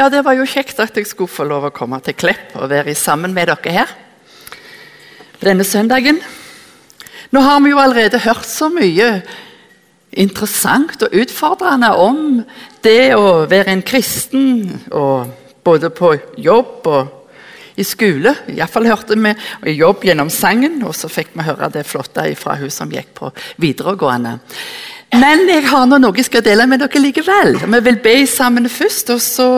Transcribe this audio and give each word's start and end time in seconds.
Ja, 0.00 0.06
det 0.08 0.22
var 0.24 0.32
jo 0.32 0.46
kjekt 0.48 0.78
at 0.80 0.96
jeg 0.96 1.04
skulle 1.04 1.28
få 1.28 1.44
lov 1.44 1.66
å 1.68 1.72
komme 1.76 1.98
til 2.00 2.14
Klepp 2.16 2.54
og 2.56 2.70
være 2.70 2.94
sammen 2.96 3.34
med 3.36 3.50
dere 3.50 3.72
her 3.74 3.90
denne 5.42 5.64
søndagen. 5.68 6.16
Nå 7.36 7.42
har 7.44 7.58
vi 7.60 7.74
jo 7.74 7.80
allerede 7.82 8.22
hørt 8.24 8.48
så 8.48 8.70
mye 8.72 9.10
interessant 10.16 11.04
og 11.04 11.18
utfordrende 11.20 11.90
om 12.00 12.22
det 12.80 13.12
å 13.12 13.44
være 13.50 13.74
en 13.74 13.84
kristen, 13.84 14.80
både 15.68 15.92
på 15.92 16.14
jobb 16.48 16.88
og 16.88 17.76
i 17.76 17.84
skole. 17.84 18.32
Iallfall 18.56 18.88
hørte 18.88 19.20
vi 19.20 19.76
jobb 19.76 20.08
gjennom 20.08 20.32
sangen, 20.32 20.80
og 20.80 20.96
så 20.96 21.12
fikk 21.12 21.36
vi 21.36 21.44
høre 21.44 21.68
det 21.76 21.84
flotte 21.84 22.24
fra 22.40 22.56
hun 22.56 22.72
som 22.72 22.88
gikk 22.88 23.12
på 23.20 23.34
videregående. 23.60 24.38
Men 25.10 25.48
jeg 25.50 25.64
har 25.66 25.88
nå 25.90 25.98
noe 25.98 26.14
jeg 26.20 26.28
skal 26.28 26.44
dele 26.46 26.66
med 26.70 26.82
dere 26.84 27.00
likevel. 27.02 27.56
Vi 27.64 27.80
vil 27.82 27.98
be 28.02 28.14
sammen 28.30 28.68
først, 28.70 29.10
og 29.10 29.22
så 29.22 29.48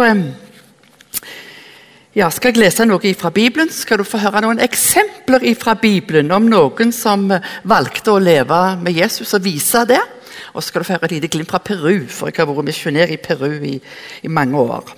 ja, 2.17 2.31
skal 2.33 2.53
jeg 2.53 2.63
lese 2.63 2.87
noe 2.89 3.13
fra 3.19 3.31
Bibelen. 3.33 3.69
Skal 3.73 4.01
du 4.01 4.07
få 4.09 4.21
høre 4.23 4.43
noen 4.45 4.63
eksempler 4.65 5.45
fra 5.61 5.77
Bibelen 5.81 6.33
om 6.33 6.49
noen 6.49 6.93
som 6.93 7.29
valgte 7.69 8.15
å 8.15 8.23
leve 8.23 8.63
med 8.81 8.97
Jesus 8.97 9.35
og 9.37 9.45
vise 9.45 9.85
det. 9.89 10.01
Og 10.53 10.63
så 10.63 10.71
skal 10.71 10.83
du 10.83 10.89
få 10.89 10.97
høre 10.97 11.11
et 11.11 11.17
lite 11.19 11.33
glimt 11.33 11.53
fra 11.53 11.61
Peru, 11.61 12.09
for 12.09 12.29
jeg 12.29 12.41
har 12.41 12.49
vært 12.49 12.69
misjonær 12.69 13.13
i 13.13 13.21
Peru 13.21 13.53
i, 13.53 13.77
i, 14.25 14.33
mange 14.33 14.57
år. 14.57 14.97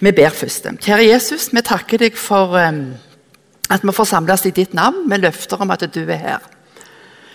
Vi 0.00 0.12
ber 0.12 0.32
først. 0.32 0.72
Kjære 0.80 1.08
Jesus, 1.10 1.50
vi 1.52 1.64
takker 1.64 2.00
deg 2.00 2.16
for 2.20 2.56
at 2.56 3.84
vi 3.84 3.96
får 3.96 4.08
samles 4.08 4.48
i 4.48 4.56
ditt 4.56 4.76
navn 4.76 5.04
med 5.08 5.24
løfter 5.24 5.60
om 5.60 5.72
at 5.72 5.84
du 5.92 6.02
er 6.04 6.20
her 6.20 6.53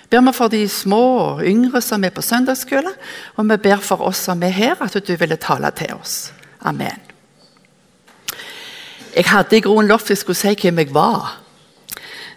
ber 0.09 0.23
vi 0.25 0.33
for 0.33 0.51
de 0.51 0.63
små 0.69 1.01
og 1.19 1.43
yngre 1.45 1.81
som 1.85 2.03
er 2.03 2.13
på 2.13 2.23
søndagsskole, 2.25 2.91
og 3.35 3.49
vi 3.51 3.57
ber 3.57 3.83
for 3.85 4.01
oss 4.07 4.23
som 4.29 4.41
er 4.43 4.55
her, 4.55 4.81
at 4.81 4.97
du 4.97 5.13
ville 5.15 5.37
tale 5.37 5.71
til 5.77 5.93
oss. 5.93 6.31
Amen. 6.61 6.97
Jeg 9.15 9.25
hadde 9.25 9.57
i 9.57 9.61
groen 9.65 9.87
lovt 9.89 10.09
jeg 10.09 10.21
skulle 10.21 10.37
si 10.37 10.55
hvem 10.55 10.81
jeg 10.81 10.93
var. 10.93 11.37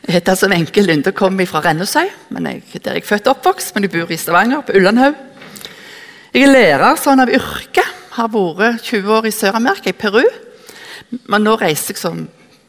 Jeg 0.03 0.17
heter 0.17 0.35
som 0.35 0.51
Wenche 0.51 0.83
Lunde, 0.83 1.13
kommer 1.13 1.47
fra 1.47 1.61
Rennesøy, 1.63 2.09
jeg, 2.09 2.63
der 2.85 2.97
er 2.97 3.05
født 3.07 3.29
og 3.29 3.37
oppvokst, 3.37 3.75
men 3.75 3.87
jeg 3.87 3.93
bor 3.93 4.11
i 4.11 4.17
Stavanger, 4.17 4.65
på 4.67 4.75
Ullandhaug. 4.77 5.15
Jeg 6.33 6.49
er 6.49 6.53
lærer 6.53 6.97
sånn 6.97 7.21
av 7.21 7.29
yrke. 7.29 7.85
Har 8.17 8.29
vært 8.33 8.83
20 8.85 9.13
år 9.13 9.29
i 9.29 9.33
Sør-Amerika, 9.33 9.93
i 9.93 9.97
Peru. 9.97 10.25
Men 11.29 11.45
nå 11.45 11.55
reiser 11.61 11.93
jeg 11.93 12.01
som 12.01 12.25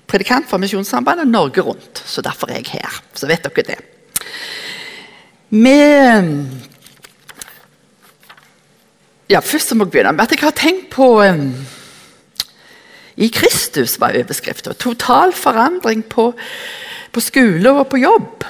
predikant 0.07 0.49
for 0.49 0.59
Misjonssambandet 0.59 1.31
Norge 1.31 1.63
rundt. 1.63 2.03
Så 2.05 2.21
derfor 2.21 2.51
er 2.51 2.61
jeg 2.61 2.75
her. 2.77 2.99
Så 3.15 3.27
vet 3.27 3.47
dere 3.47 3.65
det. 3.71 3.79
Vi 5.53 5.73
ja, 9.29 9.39
Først 9.39 9.75
må 9.75 9.85
jeg 9.85 9.91
begynne 9.91 10.13
med 10.17 10.25
at 10.25 10.31
jeg 10.33 10.41
har 10.41 10.55
tenkt 10.57 10.87
på 10.93 11.21
um, 11.21 11.51
I 13.15 13.27
Kristus 13.29 13.99
var 14.01 14.17
overskriften. 14.17 14.73
Total 14.81 15.33
forandring 15.33 16.01
på, 16.09 16.31
på, 17.13 17.21
skole 17.21 17.69
og 17.69 17.87
på 17.87 18.01
jobb. 18.01 18.47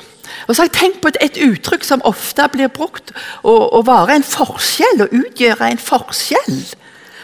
Og 0.47 0.55
så 0.55 0.61
har 0.61 0.69
jeg 0.69 0.77
tenkt 0.77 1.01
på 1.01 1.11
et, 1.11 1.19
et 1.21 1.41
uttrykk 1.43 1.83
som 1.83 2.05
ofte 2.07 2.47
blir 2.53 2.71
brukt 2.71 3.11
å, 3.43 3.83
være 3.83 4.15
en 4.15 4.23
forskjell, 4.23 5.03
å 5.03 5.11
utgjøre 5.11 5.73
en 5.73 5.83
forskjell. 5.83 6.55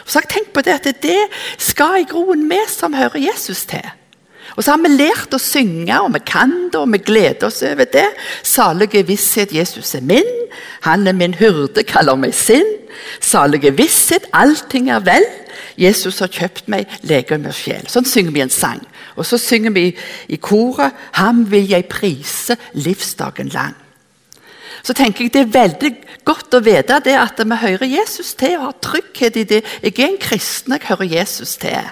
Og 0.04 0.12
så 0.12 0.20
har 0.20 0.28
jeg 0.28 0.34
tenkt 0.34 0.52
på 0.52 0.64
det 0.66 0.76
at 0.76 0.90
det 1.00 1.22
skal 1.56 2.02
i 2.02 2.08
groen 2.08 2.44
vi 2.52 2.60
som 2.68 2.92
hører 2.96 3.24
Jesus 3.30 3.64
til. 3.72 3.88
Og 4.56 4.64
så 4.64 4.74
har 4.74 4.82
vi 4.82 4.92
lært 4.94 5.34
å 5.34 5.40
synge, 5.42 6.00
og 6.02 6.12
vi 6.14 6.22
kan 6.26 6.52
det, 6.72 6.80
og 6.80 6.90
vi 6.92 7.02
gleder 7.04 7.48
oss 7.48 7.62
over 7.66 7.88
det. 7.90 8.08
Salige 8.42 9.04
visshet, 9.06 9.54
Jesus 9.54 9.94
er 9.94 10.04
min. 10.06 10.26
Han 10.86 11.06
er 11.06 11.16
min 11.16 11.36
hyrde, 11.38 11.84
kaller 11.86 12.18
meg 12.18 12.34
sin. 12.34 12.66
Salige 13.20 13.72
visshet, 13.76 14.26
allting 14.32 14.90
er 14.90 15.04
vel. 15.06 15.26
Jesus 15.80 16.18
har 16.20 16.32
kjøpt 16.32 16.68
meg 16.72 16.90
legeme 17.06 17.50
og 17.50 17.56
sjel. 17.56 17.86
Sånn 17.88 18.08
synger 18.08 18.34
vi 18.34 18.42
en 18.44 18.52
sang. 18.52 18.82
Og 19.16 19.26
så 19.26 19.38
synger 19.40 19.74
vi 19.74 19.86
i 20.32 20.38
koret 20.40 20.96
Ham 21.18 21.44
vil 21.50 21.68
jeg 21.70 21.88
prise 21.90 22.56
livsdagen 22.74 23.50
lang. 23.54 23.76
Så 24.82 24.94
tenker 24.96 25.24
jeg 25.24 25.32
Det 25.32 25.40
er 25.44 25.54
veldig 25.54 25.90
godt 26.24 26.54
å 26.56 26.62
vite 26.64 27.00
det 27.04 27.16
at 27.18 27.40
vi 27.40 27.56
hører 27.62 27.86
Jesus 27.86 28.34
til 28.34 28.58
og 28.58 28.66
har 28.66 28.78
trygghet 28.82 29.36
i 29.36 29.44
det. 29.44 29.64
Jeg 29.82 29.98
er 29.98 30.08
en 30.08 30.20
kristen, 30.20 30.72
jeg 30.72 30.88
hører 30.88 31.16
Jesus 31.20 31.56
til. 31.60 31.90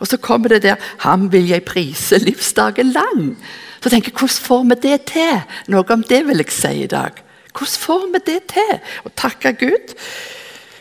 Og 0.00 0.06
så 0.06 0.16
kommer 0.16 0.48
det 0.48 0.62
der 0.62 0.76
'Ham 0.98 1.32
vil 1.32 1.48
jeg 1.48 1.64
prise 1.64 2.18
livsdagen 2.18 2.96
lang'. 2.96 3.36
Så 3.82 3.90
tenker 3.90 4.10
jeg, 4.10 4.18
Hvordan 4.18 4.42
får 4.42 4.62
vi 4.62 4.88
det 4.88 5.02
til? 5.02 5.42
Noe 5.68 5.84
om 5.88 6.02
det 6.02 6.26
vil 6.26 6.36
jeg 6.36 6.50
si 6.50 6.82
i 6.82 6.86
dag. 6.86 7.10
Hvordan 7.52 7.78
får 7.78 8.06
vi 8.12 8.32
det 8.32 8.42
til? 8.52 8.78
Å 9.04 9.08
takke 9.16 9.52
Gud. 9.52 9.94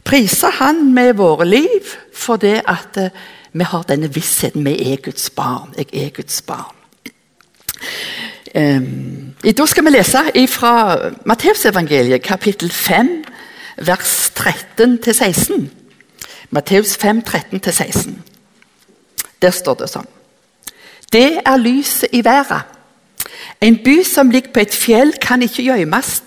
Prise 0.03 0.47
Han 0.47 0.93
med 0.93 1.13
våre 1.13 1.45
liv 1.45 1.95
for 2.13 2.35
det 2.35 2.61
at 2.67 2.97
uh, 2.97 3.09
vi 3.53 3.63
har 3.63 3.83
denne 3.83 4.13
vissheten. 4.13 4.65
Vi 4.65 4.93
er 4.93 4.95
Guds 4.95 5.29
barn. 5.29 5.73
Jeg 5.77 5.87
er 5.93 6.09
Guds 6.09 6.41
barn. 6.41 6.75
Um, 8.55 9.33
da 9.57 9.65
skal 9.65 9.85
vi 9.85 9.89
lese 9.89 10.47
fra 10.47 10.97
Matteusevangeliet, 11.25 12.21
kapittel 12.21 12.71
5, 12.71 13.23
vers 13.77 14.31
13-16. 14.39 15.69
Matteus 16.49 16.97
5, 16.97 17.23
13-16. 17.29 18.34
Der 19.41 19.51
står 19.51 19.81
det 19.81 19.89
sånn. 19.91 20.07
Det 21.11 21.41
er 21.45 21.57
lyset 21.61 22.13
i 22.13 22.23
været. 22.25 22.71
En 23.61 23.77
by 23.83 24.03
som 24.03 24.29
ligger 24.29 24.51
på 24.53 24.63
et 24.65 24.73
fjell, 24.75 25.13
kan 25.21 25.41
ikke 25.41 25.63
gjemmes. 25.63 26.21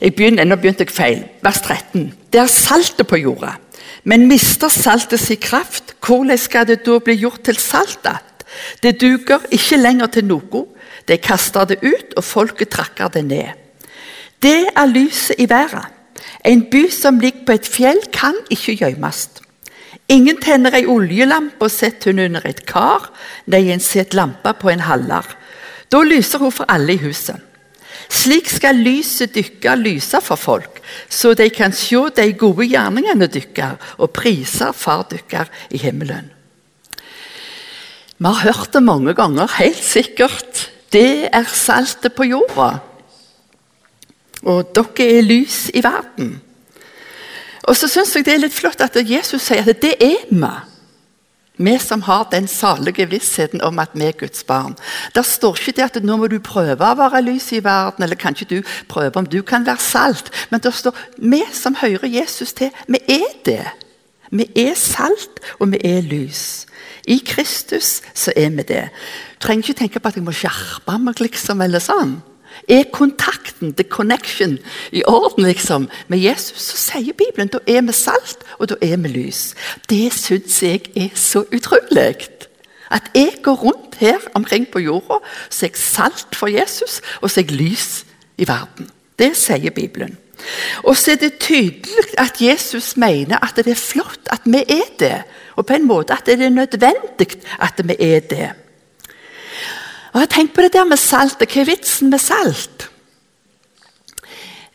Nå 0.00 0.56
begynte 0.56 0.84
jeg 0.84 0.92
feil. 0.92 1.24
Vers 1.44 1.60
13. 1.60 2.12
Det 2.32 2.40
er 2.40 2.50
saltet 2.50 3.06
på 3.06 3.20
jorda. 3.20 3.56
Men 4.04 4.28
mister 4.28 4.68
saltet 4.72 5.20
sin 5.20 5.40
kraft, 5.40 5.94
hvordan 6.06 6.38
skal 6.38 6.66
det 6.66 6.82
da 6.86 6.98
bli 6.98 7.18
gjort 7.20 7.42
til 7.44 7.58
salt 7.60 8.00
igjen? 8.04 8.26
Det 8.82 8.96
duger 9.00 9.44
ikke 9.54 9.76
lenger 9.78 10.06
til 10.10 10.24
noe. 10.26 10.64
De 11.08 11.16
kaster 11.22 11.68
det 11.70 11.78
ut, 11.82 12.16
og 12.16 12.24
folket 12.24 12.68
trakker 12.68 13.08
det 13.08 13.24
ned. 13.24 13.52
Det 14.42 14.66
er 14.74 14.86
lyset 14.86 15.38
i 15.38 15.48
været. 15.48 15.86
En 16.44 16.64
by 16.70 16.88
som 16.90 17.18
ligger 17.20 17.44
på 17.46 17.52
et 17.52 17.66
fjell, 17.66 18.00
kan 18.12 18.34
ikke 18.50 18.76
gjemmes. 18.76 19.28
Ingen 20.10 20.40
tenner 20.42 20.74
ei 20.74 20.88
oljelampe 20.90 21.68
og 21.68 21.70
setter 21.70 22.10
hun 22.10 22.24
under 22.24 22.46
et 22.48 22.64
kar. 22.66 23.12
Nei, 23.46 23.68
en 23.70 23.82
setter 23.82 24.18
lampa 24.18 24.56
på 24.58 24.72
en 24.72 24.82
haller. 24.82 25.28
Da 25.90 26.02
lyser 26.02 26.42
hun 26.42 26.54
for 26.54 26.70
alle 26.70 26.96
i 26.96 27.02
huset. 27.02 27.38
Slik 28.10 28.48
skal 28.50 28.80
lyset 28.82 29.36
dykke 29.36 29.76
lyse 29.78 30.18
for 30.24 30.38
folk, 30.40 30.80
så 31.06 31.30
de 31.38 31.46
kan 31.54 31.70
se 31.76 32.00
de 32.16 32.26
gode 32.34 32.66
gjerningene 32.66 33.28
dykker 33.30 33.76
og 34.02 34.10
priser 34.16 34.72
Far 34.74 35.04
dykker 35.10 35.46
i 35.70 35.78
himmelen. 35.78 36.30
Vi 38.18 38.26
har 38.26 38.42
hørt 38.50 38.74
det 38.74 38.82
mange 38.82 39.14
ganger, 39.14 39.46
helt 39.60 39.84
sikkert. 39.84 40.66
Det 40.92 41.30
er 41.32 41.46
saltet 41.46 42.12
på 42.12 42.26
jorda. 42.26 42.80
Og 44.42 44.74
dere 44.74 45.06
er 45.06 45.24
lys 45.24 45.70
i 45.72 45.82
verden. 45.84 46.40
Og 47.68 47.76
så 47.76 47.88
synes 47.88 48.14
jeg 48.16 48.24
Det 48.24 48.34
er 48.34 48.44
litt 48.44 48.56
flott 48.56 48.80
at 48.80 48.96
Jesus 48.96 49.42
sier 49.42 49.66
at 49.66 49.82
det 49.82 49.96
er 50.00 50.26
vi. 50.30 50.52
Vi 51.60 51.78
som 51.78 52.00
har 52.02 52.24
den 52.32 52.46
salige 52.48 53.04
vissheten 53.10 53.60
om 53.60 53.78
at 53.78 53.90
vi 53.92 54.06
er 54.08 54.16
Guds 54.16 54.44
barn. 54.44 54.76
Der 55.14 55.22
står 55.22 55.58
ikke 55.58 55.74
det 55.76 55.84
at 55.84 56.04
nå 56.04 56.16
må 56.16 56.30
du 56.32 56.38
prøve 56.40 56.80
å 56.80 56.96
være 56.96 57.20
lys 57.20 57.50
i 57.52 57.60
verden, 57.64 58.04
eller 58.04 58.16
kanskje 58.16 58.48
du 58.48 58.62
prøve 58.88 59.20
om 59.20 59.28
du 59.28 59.42
kan 59.42 59.66
være 59.66 59.76
salt. 59.84 60.30
Men 60.50 60.60
det 60.64 60.72
står 60.74 60.96
vi 61.18 61.42
som 61.52 61.76
hører 61.76 62.08
Jesus 62.08 62.54
til, 62.56 62.72
vi 62.88 63.02
er 63.08 63.28
det. 63.44 63.66
Vi 64.30 64.46
er 64.56 64.72
salt, 64.74 65.42
og 65.58 65.74
vi 65.74 65.82
er 65.84 66.00
lys. 66.00 66.64
I 67.04 67.18
Kristus 67.26 68.00
så 68.14 68.32
er 68.36 68.50
vi 68.56 68.64
det. 68.64 68.88
Du 69.36 69.44
trenger 69.44 69.68
ikke 69.68 69.78
tenke 69.82 70.00
på 70.00 70.08
at 70.08 70.16
jeg 70.16 70.24
må 70.24 70.32
skjerpe 70.32 70.96
meg, 71.02 71.20
liksom, 71.20 71.60
eller 71.60 71.82
sånn. 71.82 72.22
Er 72.70 72.84
kontakten, 72.92 73.74
the 73.74 73.84
connection, 73.84 74.58
i 74.92 75.02
orden 75.06 75.44
liksom, 75.44 75.88
med 76.08 76.18
Jesus, 76.18 76.62
så 76.70 76.76
sier 76.78 77.16
Bibelen 77.18 77.50
da 77.50 77.58
er 77.66 77.82
vi 77.82 77.94
salt, 77.96 78.44
og 78.58 78.70
da 78.70 78.78
er 78.80 78.96
vi 79.02 79.10
lys. 79.10 79.54
Det 79.90 80.12
syns 80.14 80.62
jeg 80.62 80.86
er 80.94 81.10
så 81.14 81.42
utrolig. 81.50 82.28
At 82.90 83.10
jeg 83.14 83.42
går 83.42 83.54
rundt 83.54 83.98
her 83.98 84.22
omkring 84.34 84.68
på 84.68 84.78
jorda, 84.78 85.18
så 85.50 85.66
er 85.66 85.70
jeg 85.70 85.82
salt 85.82 86.36
for 86.36 86.46
Jesus, 86.46 87.00
og 87.20 87.30
så 87.30 87.40
er 87.40 87.44
jeg 87.50 87.58
lys 87.58 88.04
i 88.38 88.48
verden. 88.48 88.90
Det 89.18 89.34
sier 89.36 89.74
Bibelen. 89.74 90.16
Og 90.82 90.96
så 90.96 91.12
er 91.12 91.20
det 91.20 91.38
tydelig 91.42 92.14
at 92.18 92.40
Jesus 92.40 92.96
mener 92.96 93.42
at 93.44 93.56
det 93.56 93.74
er 93.74 93.78
flott 93.78 94.30
at 94.32 94.46
vi 94.46 94.62
er 94.62 94.88
det. 94.98 95.22
Og 95.56 95.66
på 95.66 95.76
en 95.76 95.86
måte 95.86 96.14
at 96.16 96.26
det 96.26 96.40
er 96.40 96.54
nødvendig 96.54 97.36
at 97.58 97.82
vi 97.84 97.96
er 97.98 98.20
det. 98.20 98.50
Og 100.12 100.20
jeg 100.24 100.30
tenker 100.32 100.54
på 100.54 100.62
det 100.66 100.72
der 100.74 100.88
med 100.88 100.98
salt. 100.98 101.38
Hva 101.38 101.60
er 101.62 101.68
vitsen 101.68 102.10
med 102.10 102.22
salt? 102.22 102.88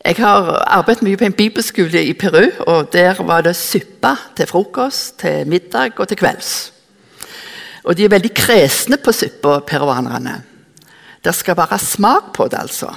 Jeg 0.06 0.20
har 0.22 0.52
arbeidet 0.70 1.02
mye 1.02 1.18
på 1.18 1.26
en 1.26 1.34
bibelskole 1.34 2.04
i 2.06 2.12
Peru. 2.14 2.46
og 2.66 2.92
Der 2.92 3.22
var 3.22 3.42
det 3.42 3.56
suppe 3.56 4.16
til 4.36 4.46
frokost, 4.46 5.18
til 5.18 5.48
middag 5.48 5.98
og 5.98 6.08
til 6.08 6.16
kvelds. 6.16 6.72
Og 7.84 7.96
De 7.96 8.04
er 8.04 8.08
veldig 8.08 8.34
kresne 8.34 8.96
på 8.96 9.12
suppa, 9.12 9.58
peruanerne. 9.58 10.42
Det 11.24 11.34
skal 11.34 11.56
være 11.56 11.78
smak 11.78 12.32
på 12.34 12.48
det, 12.48 12.58
altså. 12.58 12.94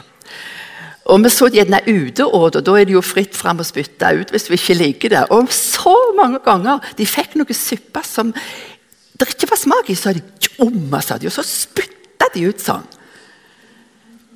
Og 1.05 1.23
Vi 1.23 1.29
så 1.29 1.49
gjerne 1.49 1.81
ute, 1.87 2.25
og 2.25 2.53
da 2.53 2.71
er 2.71 2.85
det 2.85 2.93
jo 2.93 3.01
fritt 3.01 3.35
fram 3.35 3.59
å 3.59 3.63
spytte 3.63 4.13
ut 4.21 4.29
hvis 4.29 4.49
vi 4.49 4.53
ikke 4.53 4.73
liker 4.73 5.09
det. 5.09 5.25
Og 5.29 5.51
så 5.51 5.95
mange 6.15 6.39
ganger 6.45 6.79
de 6.97 7.05
fikk 7.05 7.35
noe 7.35 7.53
suppe 7.53 8.03
som 8.05 8.33
det 9.19 9.27
ikke 9.27 9.49
var 9.49 9.57
smak 9.57 9.89
i, 9.89 9.95
så 9.95 10.09
hadde 10.09 10.21
de 10.21 10.47
tjomma, 10.47 11.01
sa 11.01 11.17
de, 11.17 11.27
og 11.27 11.33
så 11.33 11.43
spytta 11.43 11.98
de 12.35 12.47
ut 12.49 12.63
sånn. 12.63 12.85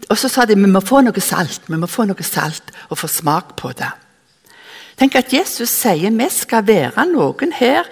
Og 0.10 0.20
så 0.20 0.30
sa 0.30 0.46
de 0.46 0.58
vi 0.60 0.70
må 0.70 0.82
få 0.84 1.02
noe 1.04 1.22
salt 1.24 1.70
vi 1.70 1.80
må 1.80 1.88
få 1.90 2.06
noe 2.10 2.26
salt 2.28 2.74
og 2.90 3.00
få 3.00 3.10
smak 3.12 3.56
på 3.60 3.72
det. 3.78 3.92
Tenk 5.00 5.16
at 5.18 5.34
Jesus 5.34 5.72
sier 5.74 6.14
vi 6.14 6.28
skal 6.30 6.66
være 6.68 7.08
noen 7.10 7.56
her 7.56 7.88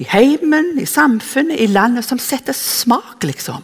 i 0.00 0.06
heimen, 0.08 0.78
i 0.80 0.86
samfunnet, 0.88 1.60
i 1.60 1.68
landet 1.68 2.06
som 2.06 2.20
setter 2.20 2.56
smak, 2.56 3.20
liksom. 3.28 3.60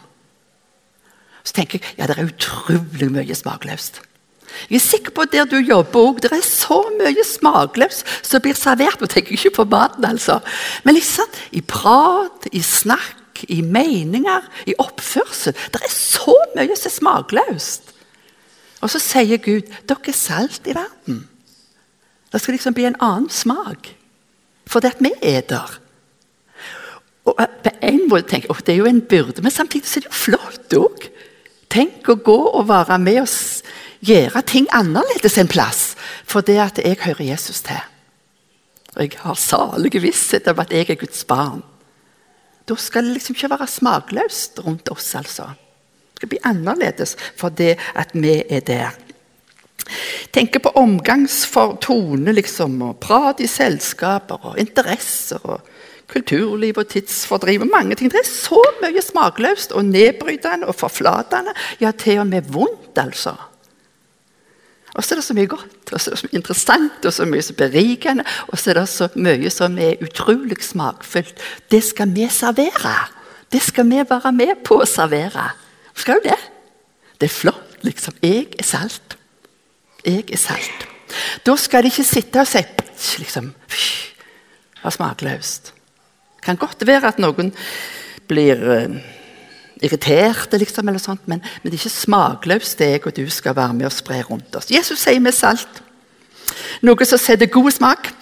Så 1.41 1.57
tenker 1.57 1.81
jeg 1.81 1.97
ja, 1.97 2.09
det 2.11 2.19
er 2.19 2.29
utrolig 2.29 3.09
mye 3.15 3.37
smakløst. 3.37 4.03
Jeg 4.69 4.81
er 4.81 4.85
sikker 4.85 5.15
på 5.15 5.25
at 5.25 5.33
der 5.33 5.49
du 5.49 5.57
jobber 5.61 6.11
òg, 6.11 6.21
det 6.25 6.33
er 6.33 6.45
så 6.45 6.81
mye 6.99 7.25
smakløst 7.25 8.05
som 8.27 8.43
blir 8.45 8.57
servert. 8.59 9.01
Nå 9.01 9.09
tenker 9.09 9.33
jeg 9.33 9.41
ikke 9.41 9.63
på 9.63 9.69
maten, 9.73 10.05
altså. 10.09 10.41
Men 10.85 10.99
liksom, 10.99 11.29
i 11.57 11.63
prat, 11.65 12.49
i 12.53 12.61
snakk, 12.65 13.17
i 13.49 13.61
meninger, 13.63 14.47
i 14.67 14.75
oppførsel. 14.79 15.55
Det 15.73 15.83
er 15.85 15.93
så 15.93 16.35
mye 16.57 16.77
som 16.77 16.91
er 16.91 16.97
smakløst. 16.97 17.95
Og 18.81 18.91
så 18.93 19.01
sier 19.03 19.43
Gud 19.43 19.67
dere 19.89 20.13
er 20.13 20.17
salt 20.17 20.69
i 20.71 20.77
verden. 20.77 21.25
Det 22.33 22.41
skal 22.41 22.55
liksom 22.55 22.77
bli 22.77 22.87
en 22.89 23.01
annen 23.01 23.31
smak. 23.31 23.95
det 24.69 24.85
at 24.85 25.01
vi 25.01 25.13
er 25.23 25.41
der. 25.41 25.81
Og 27.25 27.37
på 27.37 27.71
en 27.83 28.09
måte 28.09 28.29
tenker 28.29 28.49
jeg, 28.49 28.67
Det 28.67 28.73
er 28.73 28.79
jo 28.79 28.87
en 28.87 29.01
byrde, 29.01 29.43
men 29.43 29.51
samtidig 29.51 29.97
er 29.97 30.01
det 30.01 30.07
jo 30.07 30.13
flott 30.13 30.75
òg. 30.75 31.09
Tenk 31.71 32.09
å 32.09 32.15
gå 32.15 32.39
og 32.49 32.69
være 32.69 32.99
med 32.99 33.21
og 33.21 33.29
gjøre 34.01 34.43
ting 34.43 34.67
annerledes 34.73 35.39
en 35.39 35.49
plass. 35.49 35.97
For 36.25 36.41
det 36.41 36.59
at 36.59 36.79
jeg 36.79 36.97
hører 37.01 37.25
Jesus 37.25 37.61
til. 37.61 37.81
Og 38.97 39.03
jeg 39.03 39.19
har 39.21 39.35
salig 39.35 40.03
visshet 40.03 40.49
om 40.49 40.59
at 40.59 40.73
jeg 40.73 40.91
er 40.91 40.95
Guds 40.95 41.25
barn. 41.25 41.63
Da 42.69 42.77
skal 42.77 43.07
det 43.07 43.17
liksom 43.17 43.37
ikke 43.37 43.51
være 43.55 43.69
smakløst 43.71 44.61
rundt 44.67 44.91
oss, 44.93 45.15
altså. 45.17 45.51
Det 46.13 46.23
skal 46.23 46.33
bli 46.35 46.41
annerledes 46.51 47.17
for 47.39 47.55
det 47.55 47.77
at 47.95 48.13
vi 48.13 48.43
er 48.43 48.61
der. 48.67 48.97
Tenker 50.35 50.61
på 50.61 50.75
omgangsfortone, 50.77 52.33
liksom, 52.37 52.83
og 52.83 52.99
prat 53.01 53.41
i 53.41 53.47
selskaper 53.49 54.51
og 54.51 54.59
interesser. 54.61 55.41
og 55.45 55.61
kulturliv 56.09 56.79
og 56.81 56.89
tidsfordriv 56.89 57.61
og 57.61 57.71
mange 57.73 57.95
ting. 57.95 58.11
Det 58.13 58.23
er 58.23 58.29
så 58.29 58.63
mye 58.83 59.03
smakløst 59.05 59.75
og 59.77 59.85
nedbrytende 59.85 60.69
og 60.69 60.77
forflatende. 60.79 61.53
Ja, 61.83 61.93
til 61.93 62.23
og 62.23 62.27
med 62.31 62.49
vondt, 62.49 62.97
altså. 62.97 63.35
Og 64.99 65.05
så 65.05 65.15
er 65.15 65.21
det 65.21 65.29
så 65.29 65.35
mye 65.39 65.47
godt, 65.47 65.93
og 65.93 66.01
så 66.01 66.11
er 66.11 66.15
det 66.17 66.19
så 66.19 66.27
mye 66.27 66.39
interessant 66.41 67.05
og 67.07 67.13
så 67.15 67.27
mye 67.31 67.43
så 67.47 67.55
berikende. 67.55 68.25
Og 68.51 68.59
så 68.59 68.73
er 68.73 68.81
det 68.81 68.89
så 68.91 69.07
mye 69.15 69.51
som 69.55 69.79
er 69.79 70.03
utrolig 70.03 70.59
smakfullt. 70.67 71.39
Det 71.71 71.79
skal 71.87 72.11
vi 72.17 72.27
servere. 72.35 72.97
Det 73.53 73.63
skal 73.63 73.87
vi 73.87 74.03
være 74.03 74.33
med 74.35 74.65
på 74.67 74.81
å 74.83 74.89
servere. 74.89 75.53
Skal 75.95 76.19
jo 76.19 76.25
det. 76.27 76.39
Det 77.21 77.31
er 77.31 77.35
flott, 77.35 77.79
liksom. 77.87 78.19
Jeg 78.23 78.49
er 78.59 78.67
salt. 78.67 79.15
Jeg 80.03 80.27
er 80.27 80.43
salt. 80.43 80.89
Da 81.47 81.55
skal 81.57 81.87
de 81.87 81.93
ikke 81.93 82.07
sitte 82.07 82.43
og 82.43 82.51
si 82.51 82.65
liksom, 83.23 83.53
Det 83.55 84.83
var 84.83 84.95
smakløst. 84.95 85.73
Det 86.37 86.45
kan 86.45 86.59
godt 86.59 86.87
være 86.87 87.09
at 87.09 87.23
noen 87.23 87.53
blir 88.29 88.61
uh, 88.67 88.99
irriterte, 89.83 90.59
liksom, 90.59 90.89
eller 90.89 91.03
sånt, 91.03 91.25
men, 91.31 91.43
men, 91.63 91.71
det 91.71 91.79
er 91.79 91.83
ikke 91.83 91.95
smakløst 91.95 92.81
det 92.81 92.91
jeg 92.91 93.07
og 93.07 93.17
du 93.17 93.25
skal 93.31 93.57
være 93.57 93.77
med 93.79 93.89
og 93.91 93.95
spre 93.95 94.21
rundt 94.27 94.57
oss. 94.59 94.71
Jesus 94.73 95.05
sier 95.05 95.23
med 95.23 95.37
salt. 95.37 95.83
Noe 96.83 97.07
som 97.07 97.21
setter 97.21 97.51
god 97.53 97.71
smak. 97.77 98.13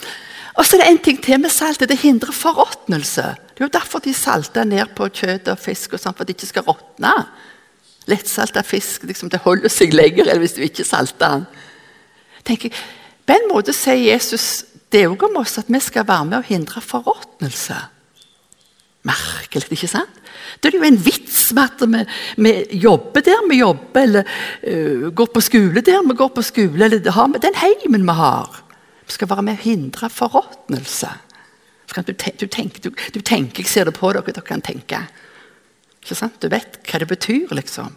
Og 0.57 0.65
så 0.65 0.75
er 0.75 0.83
det 0.83 0.89
en 0.89 1.03
ting 1.05 1.19
til 1.21 1.41
med 1.41 1.53
salt. 1.53 1.83
Det 1.85 1.99
hindrer 2.01 2.33
forråtnelse. 2.33 3.25
Det 3.53 3.61
er 3.61 3.67
jo 3.67 3.73
derfor 3.73 4.01
de 4.01 4.13
salter 4.13 4.65
ned 4.65 4.93
på 4.97 5.09
kjøtt 5.09 5.51
og 5.53 5.61
fisk, 5.61 5.93
og 5.93 6.01
sånt, 6.01 6.17
for 6.17 6.25
at 6.25 6.29
det 6.29 6.37
ikke 6.37 6.51
skal 6.51 6.65
råtne. 6.65 7.13
Lettsalta 8.07 8.63
fisk 8.65 9.03
liksom, 9.03 9.29
det 9.29 9.43
holder 9.43 9.71
seg 9.71 9.93
lenger 9.93 10.31
enn 10.31 10.39
hvis 10.41 10.55
du 10.55 10.63
ikke 10.65 10.85
salter 10.87 11.39
den. 11.39 11.45
Tenker, 12.47 12.73
på 13.27 13.35
en 13.35 13.49
måte 13.51 13.75
sier 13.75 14.13
Jesus 14.13 14.63
det 14.93 15.03
òg 15.09 15.25
om 15.27 15.41
oss 15.41 15.57
at 15.59 15.67
vi 15.67 15.81
skal 15.83 16.07
være 16.07 16.29
med 16.29 16.39
og 16.39 16.47
hindre 16.47 16.81
forråtnelse. 16.81 17.75
Merkelig, 19.07 19.69
ikke 19.71 19.89
sant? 19.91 20.21
Da 20.57 20.67
er 20.67 20.73
det 20.73 20.79
jo 20.79 20.87
en 20.87 20.99
vits 21.05 21.41
med 21.55 21.63
at 21.63 21.83
vi, 21.87 22.03
vi 22.43 22.79
jobber 22.81 23.23
der 23.25 23.43
vi 23.49 23.59
jobber, 23.59 24.01
eller 24.01 24.23
uh, 24.67 25.09
går 25.15 25.29
på 25.33 25.43
skole 25.43 25.83
der 25.85 26.01
vi 26.07 26.17
går 26.17 26.33
på 26.33 26.45
skole, 26.45 26.85
eller 26.85 27.11
har 27.11 27.29
vi 27.33 27.43
den 27.43 27.59
heimen 27.61 28.07
vi 28.07 28.17
har. 28.17 28.63
Vi 29.07 29.15
skal 29.15 29.29
være 29.31 29.45
med 29.47 29.59
å 29.59 29.63
hindre 29.63 30.09
forråtnelse. 30.11 31.13
Du, 31.95 32.01
du, 32.03 32.47
tenker, 32.47 32.81
du, 32.83 32.91
du 33.13 33.21
tenker, 33.21 33.63
Jeg 33.63 33.71
ser 33.71 33.87
det 33.87 33.95
på 33.95 34.11
dere, 34.11 34.25
dere 34.27 34.43
kan 34.45 34.61
tenke. 34.61 34.99
Ikke 36.03 36.17
sant? 36.19 36.35
Du 36.41 36.49
vet 36.51 36.81
hva 36.83 36.99
det 36.99 37.07
betyr, 37.07 37.53
liksom. 37.55 37.95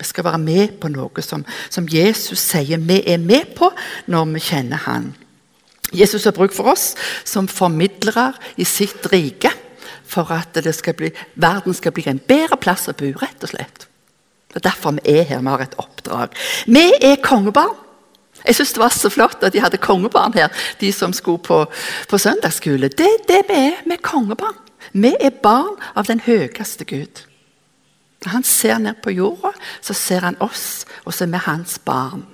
Vi 0.00 0.06
skal 0.08 0.24
være 0.24 0.40
med 0.40 0.78
på 0.80 0.88
noe 0.88 1.22
som, 1.22 1.44
som 1.68 1.88
Jesus 1.88 2.40
sier 2.40 2.80
vi 2.80 3.02
er 3.04 3.20
med 3.20 3.52
på 3.58 3.68
når 4.08 4.30
vi 4.32 4.40
kjenner 4.46 4.80
Han. 4.86 5.10
Jesus 5.92 6.24
har 6.24 6.32
bruk 6.32 6.54
for 6.54 6.70
oss 6.72 6.94
som 7.26 7.50
formidlere 7.50 8.30
i 8.56 8.64
sitt 8.64 9.04
rike 9.12 9.50
for 10.10 10.32
at 10.34 10.58
skal 10.74 10.96
bli, 10.98 11.12
verden 11.34 11.74
skal 11.76 11.94
bli 11.94 12.08
en 12.10 12.18
bedre 12.18 12.58
plass 12.60 12.88
å 12.90 12.96
bo, 12.98 13.12
rett 13.20 13.46
og 13.46 13.52
slett. 13.52 13.86
Det 14.50 14.58
er 14.58 14.66
derfor 14.66 14.96
vi 14.96 15.14
er 15.20 15.28
her. 15.28 15.44
Vi 15.44 15.52
har 15.52 15.62
et 15.62 15.78
oppdrag. 15.78 16.34
Vi 16.66 16.86
er 17.06 17.22
kongebarn. 17.22 17.76
Jeg 18.40 18.56
syns 18.56 18.72
det 18.72 18.80
var 18.80 18.94
så 18.94 19.10
flott 19.12 19.44
at 19.44 19.52
de 19.52 19.60
hadde 19.60 19.78
kongebarn 19.78 20.34
her, 20.34 20.48
de 20.80 20.88
som 20.96 21.12
skulle 21.12 21.42
på, 21.44 21.60
på 22.08 22.18
søndagsskole. 22.18 22.88
Det 22.88 23.06
er 23.06 23.26
det 23.28 23.40
vi 23.50 23.58
er. 23.68 23.82
Vi 23.84 23.94
er 23.94 24.02
kongebarn. 24.02 24.58
Vi 24.92 25.12
er 25.20 25.36
barn 25.42 25.76
av 25.94 26.08
den 26.08 26.22
høyeste 26.24 26.86
Gud. 26.88 27.26
Når 28.24 28.32
han 28.32 28.44
ser 28.44 28.80
ned 28.80 28.98
på 29.04 29.12
jorda, 29.14 29.52
så 29.80 29.94
ser 29.96 30.26
han 30.26 30.40
oss, 30.44 30.84
og 31.04 31.14
så 31.14 31.24
er 31.24 31.32
vi 31.32 31.44
hans 31.46 31.78
barn. 31.84 32.24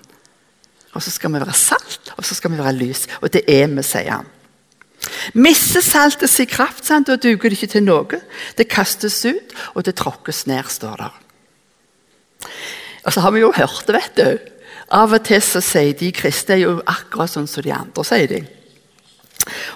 Og 0.94 1.02
så 1.02 1.12
skal 1.12 1.34
vi 1.34 1.43
være 1.43 1.55
salt, 1.55 2.14
og 2.17 2.25
så 2.25 2.34
skal 2.34 2.55
vi 2.55 2.58
være 2.58 2.78
lys. 2.78 3.05
Og 3.20 3.28
det 3.32 3.44
er 3.50 3.69
vi, 3.69 3.84
sier 3.84 4.14
han. 4.14 4.31
Mister 5.35 5.85
saltet 5.85 6.31
sin 6.31 6.49
kraft, 6.50 6.85
sant? 6.87 7.06
da 7.06 7.17
duger 7.17 7.50
det 7.50 7.58
ikke 7.58 7.73
til 7.76 7.87
noe. 7.87 8.20
Det 8.58 8.69
kastes 8.69 9.20
ut, 9.25 9.55
og 9.75 9.87
det 9.87 9.97
tråkkes 10.00 10.47
ned, 10.50 10.67
står 10.73 10.97
der. 11.05 11.23
Og 13.06 13.14
så 13.14 13.23
har 13.23 13.35
vi 13.35 13.44
jo 13.44 13.53
hørt 13.55 13.87
det, 13.87 13.94
vet 13.94 14.17
du. 14.19 14.53
Av 14.97 15.12
og 15.12 15.23
til 15.26 15.43
så 15.43 15.62
sier 15.62 15.94
de 15.99 16.12
kristne 16.14 16.58
jo 16.61 16.76
akkurat 16.87 17.31
sånn 17.31 17.49
som 17.50 17.64
de 17.64 17.75
andre, 17.75 18.05
sier 18.06 18.31
de. 18.31 18.43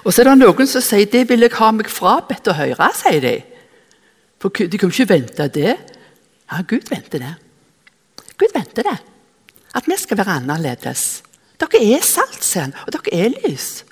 Og 0.03 0.11
så 0.11 0.21
er 0.21 0.31
det 0.31 0.39
noen 0.39 0.67
som 0.67 0.83
sier 0.83 1.05
'det 1.05 1.29
vil 1.29 1.47
jeg 1.47 1.55
ha 1.55 1.71
meg 1.71 1.87
frabedt 1.87 2.47
å 2.47 2.57
høre', 2.57 2.91
sier 2.95 3.21
de. 3.21 3.43
For 4.39 4.49
de 4.49 4.77
kunne 4.77 4.91
ikke 4.91 5.09
vente 5.09 5.47
det. 5.47 5.77
Ja, 6.51 6.61
Gud 6.67 6.89
venter 6.89 7.19
det. 7.19 7.35
Gud 8.37 8.49
venter 8.53 8.83
det. 8.83 8.97
At 9.75 9.87
vi 9.87 9.95
skal 9.97 10.17
være 10.17 10.41
annerledes. 10.41 11.23
Dere 11.59 11.95
er 11.95 12.01
salt, 12.01 12.43
sier 12.43 12.61
han, 12.61 12.73
og 12.87 12.91
dere 12.91 13.13
er 13.13 13.29
lys. 13.29 13.83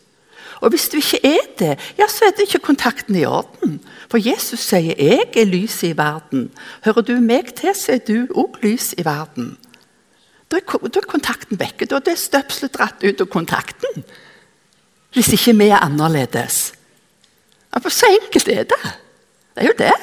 Og 0.59 0.69
hvis 0.69 0.89
du 0.89 0.97
ikke 0.97 1.19
er 1.23 1.45
det, 1.59 1.79
ja, 1.97 2.07
så 2.07 2.25
er 2.27 2.31
det 2.35 2.47
ikke 2.47 2.59
kontakten 2.59 3.15
i 3.15 3.25
orden. 3.25 3.79
For 4.09 4.17
Jesus 4.17 4.59
sier 4.59 4.95
'jeg 4.97 5.31
er 5.35 5.45
lyset 5.45 5.87
i 5.87 5.97
verden'. 6.01 6.49
Hører 6.85 7.01
du 7.01 7.13
meg 7.19 7.55
til, 7.55 7.75
så 7.75 7.91
er 7.91 7.97
du 7.97 8.27
òg 8.35 8.59
lys 8.61 8.93
i 8.97 9.05
verden. 9.05 9.57
Da 10.51 10.57
er, 10.57 11.01
kontakten 11.07 11.59
vekke. 11.59 11.85
Da 11.85 11.95
er 11.95 12.15
støpselet 12.15 12.73
dratt 12.73 13.03
ut 13.03 13.21
av 13.21 13.27
kontakten. 13.27 14.03
Hvis 15.13 15.33
ikke 15.33 15.57
vi 15.57 15.67
er 15.67 15.83
annerledes. 15.85 16.73
Ja, 17.75 17.89
så 17.89 18.05
enkelt 18.21 18.47
er 18.47 18.63
det. 18.63 18.83
Det 19.55 19.63
er 19.63 19.65
jo 19.65 19.73
det. 19.77 19.93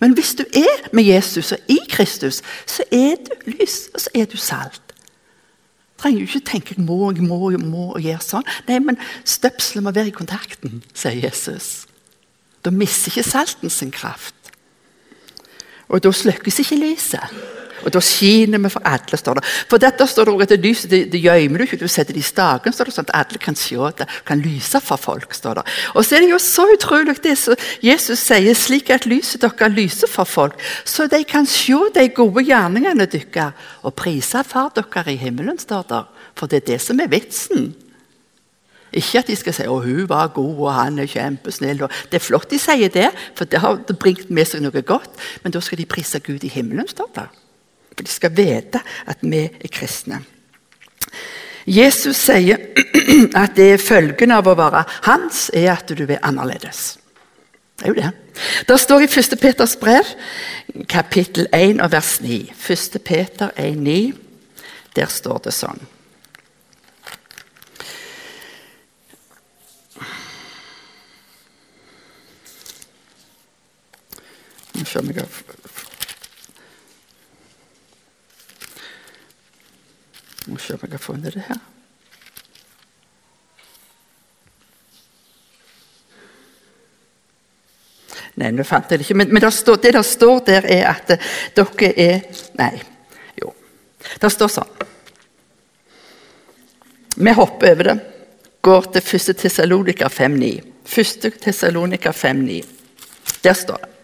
Men 0.00 0.12
hvis 0.12 0.34
du 0.34 0.44
er 0.54 0.88
med 0.92 1.04
Jesus 1.04 1.52
og 1.52 1.58
i 1.68 1.78
Kristus, 1.90 2.42
så 2.66 2.82
er 2.92 3.14
du 3.14 3.50
lys, 3.50 3.88
og 3.94 4.00
så 4.00 4.10
er 4.14 4.24
du 4.24 4.36
salt 4.36 4.87
trenger 5.98 6.22
jo 6.22 6.30
ikke 6.30 6.46
tenke 6.52 6.74
jeg 6.76 6.84
må, 6.86 7.10
jeg 7.12 7.26
må, 7.26 7.50
jeg 7.54 7.62
må 7.62 7.90
og 7.92 8.02
gjøre 8.04 8.24
sånn. 8.24 8.48
Nei, 8.68 8.78
men 8.84 8.98
støpselet 9.26 9.84
må 9.84 9.94
være 9.94 10.12
i 10.12 10.16
kontakten, 10.16 10.82
sier 10.94 11.18
Jesus. 11.18 11.88
Da 12.64 12.72
mister 12.74 13.12
ikke 13.12 13.26
salten 13.26 13.72
sin 13.72 13.92
kraft. 13.94 14.34
Og 15.88 16.02
da 16.04 16.12
slukkes 16.12 16.60
ikke 16.62 16.78
lyset. 16.80 17.34
Og 17.84 17.92
da 17.94 18.02
skiner 18.04 18.60
vi 18.62 18.70
for 18.72 18.84
alle, 18.88 19.20
står 19.20 19.38
det. 19.38 19.44
For 19.70 19.82
dette 19.82 20.06
står 20.08 20.28
det 20.28 20.34
også 20.34 20.58
at 20.58 20.64
lyset 20.64 20.90
det, 20.90 21.00
det 21.12 21.22
gjemmer 21.22 21.62
du 21.62 21.66
ikke, 21.66 21.80
du 21.80 21.88
setter 21.88 22.16
det 22.16 22.24
i 22.24 22.28
staken, 22.28 22.74
står 22.74 22.90
det 22.90 22.96
sånn 22.96 23.08
at 23.08 23.14
alle 23.20 23.42
kan 23.42 23.58
se 23.58 23.78
det, 24.00 24.08
kan 24.28 24.42
lyse 24.44 24.80
for 24.84 25.00
folk. 25.00 25.34
står 25.34 25.60
det. 25.60 25.66
Og 25.94 26.04
så 26.04 26.16
er 26.16 26.24
det 26.24 26.30
jo 26.32 26.42
så 26.42 26.66
utrolig 26.74 27.16
det 27.22 27.36
som 27.38 27.66
Jesus 27.84 28.22
sier, 28.22 28.54
slik 28.54 28.90
at 28.94 29.06
lyset 29.08 29.42
dere 29.44 29.72
lyser 29.72 30.10
for 30.10 30.28
folk, 30.28 30.58
så 30.84 31.08
de 31.10 31.22
kan 31.28 31.46
se 31.46 31.76
de 31.94 32.08
gode 32.14 32.44
gjerningene 32.46 33.06
deres 33.06 33.52
og 33.82 33.94
prise 33.98 34.42
Far 34.48 34.70
dere 34.74 35.12
i 35.12 35.18
himmelen, 35.20 35.58
står 35.58 35.84
det. 35.88 36.04
For 36.38 36.46
det 36.46 36.62
er 36.62 36.66
det 36.72 36.80
som 36.82 37.00
er 37.00 37.10
vitsen. 37.10 37.72
Ikke 38.92 39.20
at 39.20 39.28
de 39.28 39.36
skal 39.36 39.54
si 39.54 39.66
at 39.68 39.84
hun 39.84 40.06
var 40.08 40.30
god 40.32 40.62
og 40.62 40.70
han 40.72 40.98
er 40.98 41.10
kjempesnill. 41.10 41.84
det 42.10 42.20
er 42.20 42.24
flott 42.24 42.50
de 42.50 42.58
sier 42.58 42.88
det, 42.88 43.10
for 43.34 43.44
det 43.44 43.60
har 43.60 43.82
bringt 44.00 44.30
med 44.30 44.48
seg 44.48 44.62
noe 44.64 44.82
godt. 44.82 45.10
Men 45.42 45.52
da 45.52 45.60
skal 45.60 45.78
de 45.78 45.86
prise 45.86 46.20
Gud 46.20 46.44
i 46.44 46.48
himmelen. 46.48 46.88
står 46.88 47.10
det. 47.14 47.28
For 47.98 48.06
de 48.06 48.12
skal 48.14 48.30
vite 48.30 48.78
at 49.10 49.22
vi 49.26 49.40
er 49.42 49.70
kristne. 49.74 50.20
Jesus 51.66 52.20
sier 52.28 52.62
at 53.42 53.56
det 53.58 53.66
er 53.72 53.82
følgen 53.82 54.30
av 54.30 54.46
å 54.46 54.54
være 54.54 54.84
hans, 55.08 55.48
er 55.50 55.72
at 55.74 55.90
du 55.90 56.04
er 56.06 56.22
annerledes. 56.22 56.94
Det 57.74 57.88
er 57.88 57.90
jo 57.90 57.98
det. 57.98 58.12
Det 58.70 58.78
står 58.78 59.02
i 59.02 59.10
1. 59.10 59.34
Peters 59.42 59.74
brev, 59.82 60.14
kapittel 60.86 61.50
1 61.52 61.82
og 61.82 61.90
vers 61.90 62.20
9. 62.22 62.38
1. 62.54 63.02
Peter 63.02 63.50
1, 63.58 63.82
9. 63.82 64.12
Der 64.94 65.10
står 65.10 65.42
det 65.42 65.58
sånn. 65.58 65.82
Nå 74.78 74.86
ser 80.56 80.78
vi 80.78 80.78
se 80.78 80.78
om 80.78 80.86
jeg 80.86 80.96
har 80.96 81.04
funnet 81.04 81.34
det 81.34 81.44
her. 81.48 81.60
Nei, 88.38 88.52
nå 88.54 88.64
fant 88.66 88.86
jeg 88.90 89.00
det 89.00 89.06
ikke. 89.08 89.16
Men, 89.18 89.32
men 89.34 89.42
det, 89.42 89.50
står, 89.54 89.80
det 89.82 89.94
der 89.96 90.06
står 90.06 90.44
der, 90.46 90.68
er 90.70 90.84
at 90.92 91.10
dere 91.56 91.90
er 91.98 92.44
Nei, 92.58 92.74
jo. 93.40 93.50
Det 94.22 94.30
står 94.30 94.52
sånn. 94.52 94.86
Vi 97.18 97.34
hopper 97.34 97.74
over 97.74 97.90
det. 97.90 97.98
Går 98.62 98.90
til 98.94 99.14
1. 99.18 99.36
Tessalonika 99.42 100.08
5,9. 100.12 100.52
1. 100.86 101.28
Tessalonika 101.42 102.12
5,9. 102.14 102.62
Der 103.42 103.58
står 103.58 103.82
det. 103.82 103.94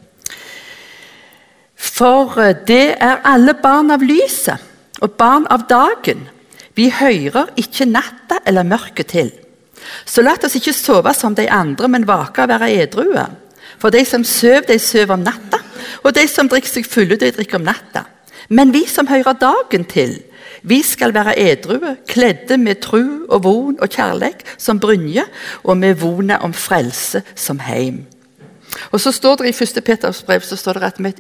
For 1.85 2.41
det 2.67 2.97
er 2.99 3.23
alle 3.29 3.55
barn 3.63 3.93
av 3.95 4.03
lyset 4.03 4.74
og 5.03 5.17
barn 5.19 5.47
av 5.51 5.67
dagen. 5.71 6.29
Vi 6.75 6.91
hører 6.91 7.53
ikke 7.61 7.87
natta 7.87 8.41
eller 8.47 8.67
mørket 8.67 9.11
til. 9.15 9.33
Så 10.07 10.23
la 10.25 10.35
oss 10.37 10.57
ikke 10.57 10.75
sove 10.75 11.13
som 11.15 11.35
de 11.35 11.47
andre, 11.51 11.89
men 11.89 12.07
vake 12.09 12.43
og 12.43 12.51
være 12.51 12.73
edrue. 12.83 13.27
For 13.79 13.93
de 13.93 14.05
som 14.07 14.25
søv, 14.25 14.65
de 14.69 14.79
søv 14.79 15.13
om 15.13 15.25
natta, 15.25 15.61
og 16.03 16.15
de 16.17 16.27
som 16.31 16.49
drikker 16.49 16.71
seg 16.71 16.89
fulle, 16.89 17.19
de 17.21 17.33
drikker 17.35 17.59
om 17.59 17.67
natta. 17.67 18.07
Men 18.49 18.73
vi 18.73 18.85
som 18.89 19.09
hører 19.09 19.37
dagen 19.41 19.85
til, 19.89 20.19
vi 20.65 20.81
skal 20.83 21.13
være 21.13 21.37
edrue, 21.41 21.97
kledde 22.09 22.57
med 22.57 22.81
tru 22.81 23.27
og 23.29 23.45
von 23.45 23.77
og 23.81 23.91
kjærleik 23.93 24.45
som 24.57 24.81
brynje, 24.81 25.27
og 25.65 25.77
med 25.77 25.99
vonet 26.01 26.41
om 26.41 26.55
frelse 26.57 27.21
som 27.37 27.61
heim. 27.61 28.07
Og 28.93 29.01
så 29.01 29.13
står 29.13 29.43
det 29.43 29.53
I 29.53 29.65
1. 29.65 29.85
Peters 29.85 30.23
brev 30.27 30.45
så 30.47 30.57
står 30.57 30.81
det 30.81 30.91
at 30.93 31.03
vi, 31.03 31.13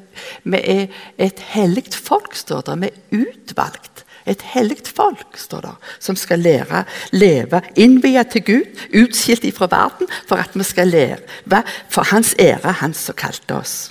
vi 0.44 0.61
er 0.61 0.87
et 1.18 1.40
hellig 1.54 1.87
folk. 1.94 2.34
står 2.37 2.62
det, 2.66 2.80
Vi 2.80 2.87
er 2.87 3.25
utvalgt. 3.25 4.04
Et 4.26 4.40
hellig 4.54 4.78
folk, 4.88 5.37
står 5.37 5.61
det, 5.61 5.73
som 6.00 6.16
skal 6.16 6.40
lære, 6.40 6.84
leve 7.12 7.61
innviet 7.76 8.30
til 8.32 8.44
Gud, 8.44 8.84
utskilt 8.96 9.44
fra 9.56 9.68
verden, 9.68 10.08
for 10.26 10.40
at 10.40 10.54
vi 10.54 10.64
skal 10.64 10.88
leve 10.88 11.61
for 11.90 12.08
Hans 12.08 12.34
ære, 12.38 12.73
Han 12.80 12.94
som 12.94 13.14
kalte 13.14 13.54
oss. 13.54 13.90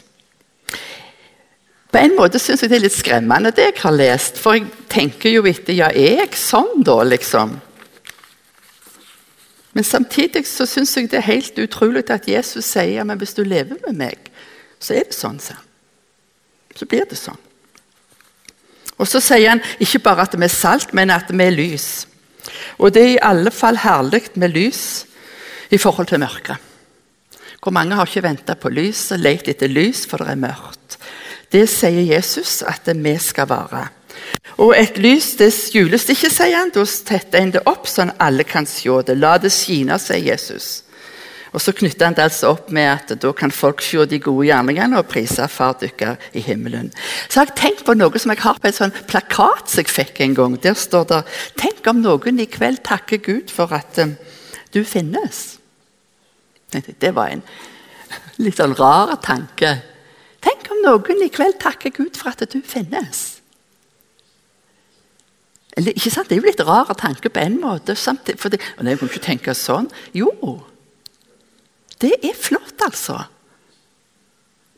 På 1.93 2.01
en 2.01 2.15
måte 2.17 2.39
syns 2.41 2.63
jeg 2.63 2.71
det 2.71 2.79
er 2.79 2.85
litt 2.87 2.95
skremmende, 2.97 3.51
det 3.53 3.67
jeg 3.67 3.81
har 3.83 3.93
lest. 3.93 4.39
For 4.41 4.57
jeg 4.57 4.65
tenker 4.89 5.29
jo 5.29 5.45
etter 5.45 5.77
Ja, 5.77 5.91
er 5.93 6.23
jeg 6.23 6.33
sånn, 6.33 6.81
da, 6.81 7.03
liksom? 7.05 7.59
Men 9.73 9.83
samtidig 9.83 10.45
så 10.47 10.67
syns 10.69 10.93
jeg 10.97 11.09
det 11.09 11.19
er 11.19 11.31
helt 11.31 11.57
utrolig 11.59 12.05
at 12.13 12.27
Jesus 12.29 12.65
sier 12.65 13.05
men 13.07 13.17
hvis 13.17 13.33
du 13.33 13.43
lever 13.43 13.79
med 13.87 13.97
meg, 13.97 14.29
så 14.79 14.93
er 14.97 15.07
det 15.09 15.17
sånn. 15.17 15.39
Så 15.41 16.85
blir 16.89 17.07
det 17.09 17.17
sånn. 17.17 17.39
Og 19.01 19.09
Så 19.09 19.19
sier 19.23 19.49
han 19.49 19.63
ikke 19.81 20.03
bare 20.03 20.27
at 20.27 20.35
vi 20.37 20.45
er 20.45 20.53
salt, 20.53 20.93
men 20.93 21.09
at 21.09 21.31
vi 21.31 21.43
er 21.43 21.55
lys. 21.55 22.05
Og 22.77 22.93
det 22.93 23.01
er 23.01 23.13
i 23.15 23.23
alle 23.25 23.51
fall 23.51 23.79
herlig 23.81 24.27
med 24.35 24.53
lys 24.53 25.05
i 25.73 25.79
forhold 25.81 26.07
til 26.11 26.21
mørket. 26.21 26.57
Hvor 27.63 27.71
mange 27.71 27.95
har 27.95 28.07
ikke 28.07 28.25
venta 28.25 28.55
på 28.59 28.69
lys 28.69 29.09
og 29.15 29.23
lett 29.23 29.47
etter 29.47 29.71
lys, 29.71 30.05
for 30.05 30.21
det 30.21 30.33
er 30.35 30.41
mørkt. 30.43 30.97
Det 31.51 31.65
sier 31.69 32.03
Jesus 32.03 32.61
at 32.67 32.89
vi 32.91 33.17
skal 33.17 33.49
være. 33.49 33.87
Og 34.61 34.73
et 34.77 34.97
lys 35.01 35.33
det 35.39 35.49
skjules 35.55 36.05
ikke, 36.13 36.29
sier 36.29 36.57
han. 36.59 36.71
Da 36.73 36.85
tetter 36.85 37.41
en 37.41 37.53
det 37.55 37.63
opp, 37.69 37.87
sånn 37.89 38.13
alle 38.21 38.45
kan 38.47 38.67
se 38.69 39.01
det. 39.07 39.17
La 39.19 39.37
det 39.41 39.51
skine, 39.53 39.97
sier 39.99 40.21
Jesus. 40.33 40.83
Og 41.53 41.61
Så 41.61 41.71
knytter 41.77 42.07
han 42.07 42.15
det 42.17 42.23
altså 42.25 42.49
opp 42.55 42.71
med 42.73 42.87
at 42.89 43.11
da 43.21 43.31
kan 43.37 43.51
folk 43.53 43.81
se 43.85 44.05
de 44.09 44.17
gode 44.19 44.47
gjerningene 44.47 44.97
og 44.97 45.09
prise 45.11 45.45
far 45.47 45.75
dykker 45.77 46.17
i 46.33 46.41
himmelen. 46.41 46.89
Så 47.29 47.39
har 47.39 47.51
jeg 47.51 47.59
tenkt 47.59 47.83
på 47.85 47.93
noe 47.93 48.19
som 48.19 48.33
jeg 48.33 48.41
har 48.41 48.57
på 48.57 48.69
en 48.69 48.77
sånn 48.79 48.95
plakat 49.09 49.69
som 49.69 49.83
jeg 49.83 49.93
fikk 49.93 50.23
en 50.25 50.33
gang. 50.39 50.55
Der 50.61 50.73
står 50.73 51.05
det 51.11 51.23
'Tenk 51.55 51.87
om 51.87 52.01
noen 52.01 52.39
i 52.39 52.45
kveld 52.45 52.81
takker 52.83 53.17
Gud 53.17 53.51
for 53.51 53.71
at 53.73 53.97
um, 53.99 54.17
du 54.73 54.83
finnes'. 54.83 55.59
Det 56.99 57.13
var 57.15 57.27
en 57.27 57.43
litt 58.39 58.57
sånn 58.57 58.73
rar 58.73 59.15
tanke. 59.21 59.81
Tenk 60.41 60.71
om 60.71 60.81
noen 60.81 61.21
i 61.21 61.29
kveld 61.29 61.59
takker 61.59 61.89
Gud 61.89 62.17
for 62.17 62.29
at 62.29 62.49
du 62.49 62.61
finnes. 62.61 63.42
Ikke 65.77 66.11
sant? 66.13 66.29
Det 66.29 66.37
er 66.37 66.41
jo 66.41 66.49
litt 66.49 66.61
rar 66.67 66.91
tanke 66.99 67.31
på 67.33 67.41
en 67.41 67.57
måte. 67.61 67.95
Samtidig, 67.97 68.39
for 68.39 68.53
det, 68.53 68.61
og 68.77 68.85
jeg 68.85 68.99
kan 68.99 69.09
ikke 69.09 69.27
tenke 69.27 69.55
sånn. 69.57 69.89
Jo, 70.13 70.29
det 72.03 72.17
er 72.19 72.35
flott, 72.35 72.75
altså. 72.83 73.21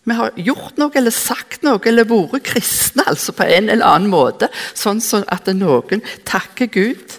Vi 0.05 0.13
har 0.13 0.35
gjort 0.37 0.77
noe 0.77 0.93
eller 0.93 1.13
sagt 1.13 1.63
noe 1.65 1.81
eller 1.89 2.05
vært 2.05 2.45
kristne 2.45 3.07
altså 3.09 3.33
på 3.33 3.47
en 3.49 3.71
eller 3.73 3.87
annen 3.87 4.11
måte, 4.11 4.51
sånn 4.77 5.01
at 5.33 5.49
noen 5.57 6.03
takker 6.29 6.69
Gud. 6.69 7.17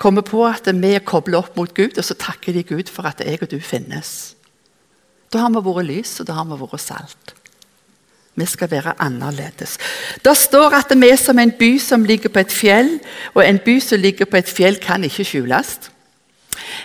Kommer 0.00 0.24
på 0.24 0.44
at 0.48 0.68
vi 0.68 0.92
er 0.96 1.04
koblet 1.04 1.40
opp 1.40 1.56
mot 1.56 1.72
Gud, 1.76 1.96
og 1.96 2.04
så 2.04 2.16
takker 2.16 2.56
de 2.56 2.66
Gud 2.68 2.92
for 2.92 3.08
at 3.08 3.24
jeg 3.24 3.40
og 3.40 3.50
du 3.52 3.58
finnes. 3.64 4.34
Da 5.32 5.46
har 5.46 5.52
vi 5.54 5.64
vært 5.64 5.88
lys, 5.88 6.18
og 6.20 6.28
da 6.28 6.36
har 6.36 6.48
vi 6.48 6.60
vært 6.60 6.84
salt. 6.84 7.34
Vi 8.34 8.46
skal 8.46 8.70
være 8.70 8.94
annerledes. 9.02 9.78
Det 10.24 10.36
står 10.36 10.74
at 10.78 10.92
vi 10.96 11.08
er 11.10 11.18
som 11.18 11.38
en 11.38 11.52
by 11.52 11.78
som 11.82 12.04
ligger 12.04 12.30
på 12.32 12.40
et 12.44 12.52
fjell, 12.52 12.98
og 13.34 13.42
en 13.44 13.58
by 13.58 13.78
som 13.82 14.00
ligger 14.00 14.24
på 14.30 14.36
et 14.36 14.48
fjell, 14.48 14.78
kan 14.80 15.04
ikke 15.04 15.24
skjules. 15.24 15.78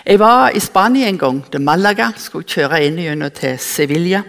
Jeg 0.06 0.18
var 0.18 0.50
i 0.54 0.60
Spania 0.60 1.08
en 1.08 1.18
gang, 1.18 1.42
til 1.50 1.60
Malaga. 1.60 2.10
Skulle 2.18 2.48
kjøre 2.48 2.82
inn 2.86 2.98
gjennom 3.02 3.30
til 3.34 3.58
Sevilla. 3.62 4.22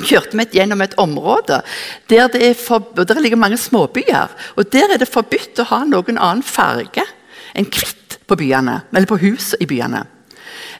Kjørte 0.00 0.38
vi 0.38 0.46
gjennom 0.56 0.80
et 0.80 0.94
område 0.96 1.60
der 2.08 2.30
det, 2.32 2.54
for, 2.56 2.86
der 2.96 3.20
ligger 3.20 3.36
mange 3.36 3.58
småbyer. 3.60 4.28
og 4.56 4.72
Der 4.72 4.94
er 4.94 4.98
det 4.98 5.08
forbudt 5.08 5.60
å 5.60 5.68
ha 5.68 5.84
noen 5.84 6.18
annen 6.18 6.42
farge 6.42 7.04
enn 7.54 7.68
hvitt 7.68 8.20
på 8.26 8.36
byene, 8.38 8.80
eller 8.94 9.10
på 9.10 9.18
hus 9.20 9.54
i 9.60 9.66
byene. 9.66 10.04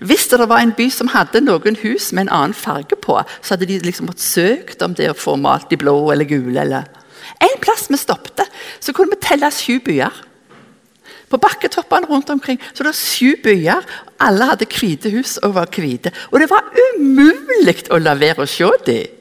Hvis 0.01 0.31
det 0.33 0.41
var 0.49 0.63
en 0.63 0.73
by 0.73 0.87
som 0.89 1.11
hadde 1.13 1.43
noen 1.45 1.77
hus 1.83 2.09
med 2.17 2.25
en 2.27 2.33
annen 2.33 2.57
farge 2.57 2.97
på, 2.97 3.19
så 3.43 3.53
hadde 3.53 3.69
de 3.69 3.79
liksom 3.85 4.09
måttet 4.09 4.25
søkt 4.25 4.83
om 4.83 4.95
det 4.97 5.11
å 5.11 5.17
få 5.17 5.37
malt 5.37 5.69
de 5.69 5.77
blå 5.77 5.97
eller 6.13 6.25
gule. 6.25 6.57
Eller. 6.63 6.89
En 7.45 7.61
plass 7.61 7.91
vi 7.91 8.01
stoppet, 8.01 8.49
så 8.81 8.95
kunne 8.97 9.13
vi 9.13 9.21
telle 9.21 9.51
sju 9.53 9.77
byer. 9.85 10.23
På 11.31 11.39
bakketoppene 11.39 12.09
rundt 12.11 12.31
omkring 12.33 12.59
så 12.73 12.83
det 12.83 12.89
var 12.89 12.97
sju 12.99 13.37
byer. 13.45 13.85
Alle 14.25 14.49
hadde 14.51 14.67
hvite 14.73 15.13
hus 15.13 15.37
og 15.45 15.55
var 15.55 15.69
hvite. 15.71 16.11
Og 16.33 16.41
det 16.41 16.49
var 16.51 16.73
umulig 16.97 17.77
å 17.93 18.01
la 18.01 18.17
være 18.19 18.47
å 18.47 18.51
se 18.51 18.71
dem. 18.89 19.19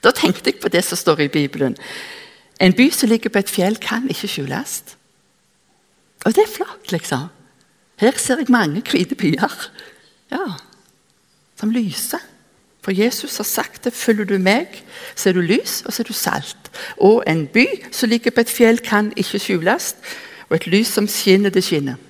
Da 0.00 0.14
tenkte 0.16 0.50
jeg 0.50 0.62
på 0.62 0.72
det 0.72 0.82
som 0.86 0.98
står 0.98 1.26
i 1.26 1.28
Bibelen. 1.28 1.76
En 2.60 2.72
by 2.76 2.88
som 2.92 3.08
ligger 3.08 3.30
på 3.32 3.40
et 3.40 3.52
fjell, 3.52 3.76
kan 3.76 4.08
ikke 4.08 4.28
skjules. 4.32 4.80
Og 6.24 6.34
det 6.36 6.44
er 6.44 6.52
flott, 6.52 6.92
liksom. 6.92 7.28
Her 8.00 8.16
ser 8.16 8.40
jeg 8.40 8.52
mange 8.52 8.82
hvite 8.88 9.16
byer 9.18 9.54
ja, 10.30 10.44
som 11.58 11.72
lyser. 11.74 12.22
For 12.80 12.96
Jesus 12.96 13.36
har 13.36 13.44
sagt 13.44 13.84
det. 13.84 13.92
Følger 13.92 14.24
du 14.24 14.38
meg, 14.38 14.80
så 15.14 15.28
er 15.28 15.36
du 15.36 15.42
lys, 15.44 15.82
og 15.84 15.92
så 15.92 16.02
er 16.02 16.08
du 16.08 16.16
salt. 16.16 16.70
Og 16.96 17.22
en 17.28 17.44
by 17.46 17.66
som 17.92 18.08
ligger 18.08 18.32
på 18.32 18.40
et 18.40 18.52
fjell, 18.52 18.80
kan 18.80 19.12
ikke 19.16 19.38
skjules. 19.38 19.94
Og 20.48 20.56
et 20.56 20.66
lys 20.66 20.88
som 20.88 21.08
skinner, 21.08 21.52
det 21.52 21.64
skinner. 21.64 22.00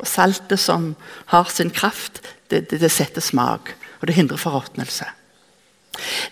Og 0.00 0.08
saltet 0.08 0.58
som 0.58 0.94
har 1.30 1.48
sin 1.52 1.70
kraft, 1.70 2.22
det, 2.50 2.70
det, 2.70 2.80
det 2.80 2.90
setter 2.90 3.22
smak. 3.22 3.74
Og 4.00 4.08
det 4.08 4.16
hindrer 4.16 4.40
forråtnelse. 4.40 5.06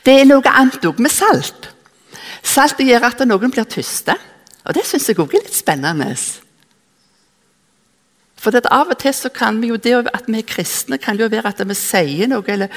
Det 0.05 0.15
er 0.21 0.27
noe 0.27 0.51
annet 0.51 0.85
òg 0.89 1.01
med 1.03 1.13
salt. 1.13 1.71
Saltet 2.43 2.89
gjør 2.89 3.11
at 3.11 3.23
noen 3.29 3.53
blir 3.53 3.69
tyste. 3.69 4.17
Og 4.65 4.75
det 4.75 4.87
syns 4.89 5.09
jeg 5.09 5.21
òg 5.21 5.37
er 5.37 5.45
litt 5.45 5.57
spennende. 5.57 6.15
For 8.39 8.55
Av 8.71 8.89
og 8.89 8.99
til 9.03 9.15
så 9.15 9.31
kan 9.35 9.61
vi 9.61 9.73
jo 9.73 9.77
det 9.77 9.97
at 10.15 10.29
vi 10.29 10.39
er 10.39 10.47
kristne, 10.47 10.99
kan 10.99 11.19
jo 11.19 11.29
være 11.29 11.51
at 11.51 11.63
vi 11.67 11.75
sier 11.75 12.31
noe 12.31 12.47
eller 12.47 12.71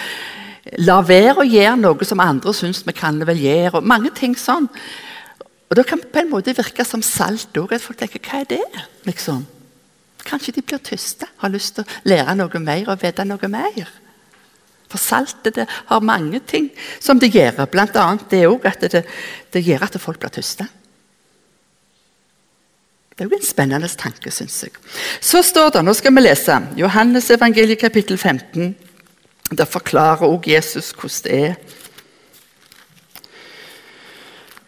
lar 0.81 1.05
være 1.05 1.41
å 1.41 1.47
gjøre 1.47 1.77
noe 1.79 2.05
som 2.05 2.21
andre 2.21 2.53
syns 2.53 2.83
vi 2.85 2.93
kan 2.93 3.21
vel 3.27 3.39
gjøre. 3.41 3.75
og 3.77 3.83
mange 3.83 4.11
ting 4.15 4.35
sånn. 4.35 4.69
Og 5.69 5.75
Da 5.75 5.83
kan 5.83 5.99
det 5.99 6.11
på 6.11 6.19
en 6.19 6.29
måte 6.29 6.53
virke 6.53 6.83
som 6.85 7.01
salt 7.01 7.55
òg. 7.55 7.79
Folk 7.79 7.97
tenker 7.97 8.19
hva 8.19 8.41
er 8.41 8.45
det? 8.45 8.85
liksom? 9.05 9.45
Kanskje 10.25 10.51
de 10.51 10.61
blir 10.61 10.77
tyste, 10.77 11.25
har 11.37 11.49
lyst 11.49 11.75
til 11.75 11.83
å 11.83 12.09
lære 12.09 12.35
noe 12.35 12.59
mer 12.59 12.89
og 12.89 13.01
vite 13.01 13.25
noe 13.25 13.47
mer. 13.47 13.87
For 14.91 14.99
saltet 14.99 15.55
det 15.55 15.67
har 15.87 16.01
mange 16.03 16.39
ting 16.39 16.69
som 16.99 17.19
det 17.19 17.31
gjør. 17.33 17.65
Bl.a. 17.71 18.17
det 18.29 18.47
òg 18.47 18.65
at 18.65 18.81
det, 18.91 19.05
det 19.53 19.63
gjør 19.63 19.87
at 19.87 19.97
folk 20.01 20.19
blir 20.19 20.29
tyste. 20.29 20.67
Det 23.11 23.25
er 23.25 23.29
jo 23.29 23.37
en 23.37 23.45
spennende 23.45 23.87
tanke, 23.99 24.31
syns 24.31 24.63
jeg. 24.63 24.71
Så 25.21 25.41
står 25.43 25.75
det, 25.75 25.83
nå 25.85 25.93
skal 25.93 26.15
vi 26.15 26.23
lese 26.23 26.61
Johannes 26.79 27.29
evangeliet 27.31 27.79
kapittel 27.79 28.17
15. 28.17 28.75
Der 29.51 29.67
forklarer 29.67 30.25
også 30.25 30.49
Jesus 30.49 30.91
hvordan 30.95 31.23
det 31.25 31.39
er 31.43 31.55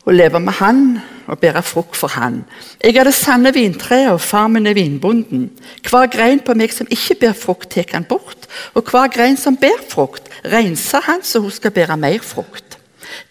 å 0.04 0.12
leve 0.12 0.40
med 0.44 0.58
Han 0.60 0.80
og 1.32 1.40
bære 1.40 1.62
frukt 1.64 1.96
for 1.96 2.12
Han. 2.18 2.42
Jeg 2.84 2.98
er 3.00 3.08
det 3.08 3.16
sanne 3.16 3.54
vintreet, 3.56 4.12
og 4.12 4.22
far 4.22 4.50
min 4.52 4.68
er 4.68 4.76
vinbonden. 4.76 5.46
Hver 5.88 6.10
grein 6.12 6.42
på 6.44 6.56
meg 6.60 6.74
som 6.76 6.90
ikke 6.92 7.16
bærer 7.22 7.40
frukt, 7.40 7.70
tar 7.72 7.88
han 7.94 8.04
bort. 8.04 8.50
Og 8.76 8.84
hver 8.92 9.08
grein 9.08 9.40
som 9.40 9.56
bærer 9.58 9.86
frukt, 9.90 10.28
renser 10.44 11.08
han 11.08 11.24
så 11.24 11.40
hun 11.40 11.52
skal 11.52 11.72
bære 11.72 11.98
mer 11.98 12.20
frukt. 12.20 12.78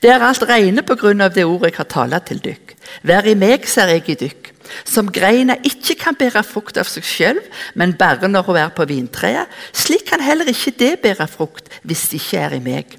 Det 0.01 0.11
er 0.11 0.25
alt 0.25 0.49
rene 0.49 0.83
på 0.87 0.97
grunn 0.97 1.21
av 1.21 1.35
det 1.35 1.45
ordet 1.45 1.73
jeg 1.73 1.83
har 1.83 1.91
talt 1.91 2.27
til 2.31 2.41
dykk. 2.41 2.75
Vær 3.05 3.29
i 3.29 3.37
meg, 3.37 3.69
ser 3.69 3.93
jeg 3.93 4.09
i 4.09 4.19
dykk. 4.25 4.53
Som 4.85 5.11
greina 5.13 5.57
ikke 5.65 5.97
kan 6.01 6.19
bære 6.19 6.45
frukt 6.47 6.79
av 6.81 6.89
seg 6.91 7.07
selv, 7.07 7.45
men 7.75 7.95
bare 7.99 8.29
når 8.29 8.49
hun 8.49 8.61
er 8.63 8.75
på 8.75 8.87
vintreet, 8.89 9.51
slik 9.73 10.07
kan 10.11 10.23
heller 10.25 10.49
ikke 10.49 10.75
det 10.79 10.93
bære 11.05 11.29
frukt 11.31 11.71
hvis 11.83 12.09
det 12.11 12.23
ikke 12.23 12.43
er 12.47 12.57
i 12.59 12.65
meg. 12.65 12.99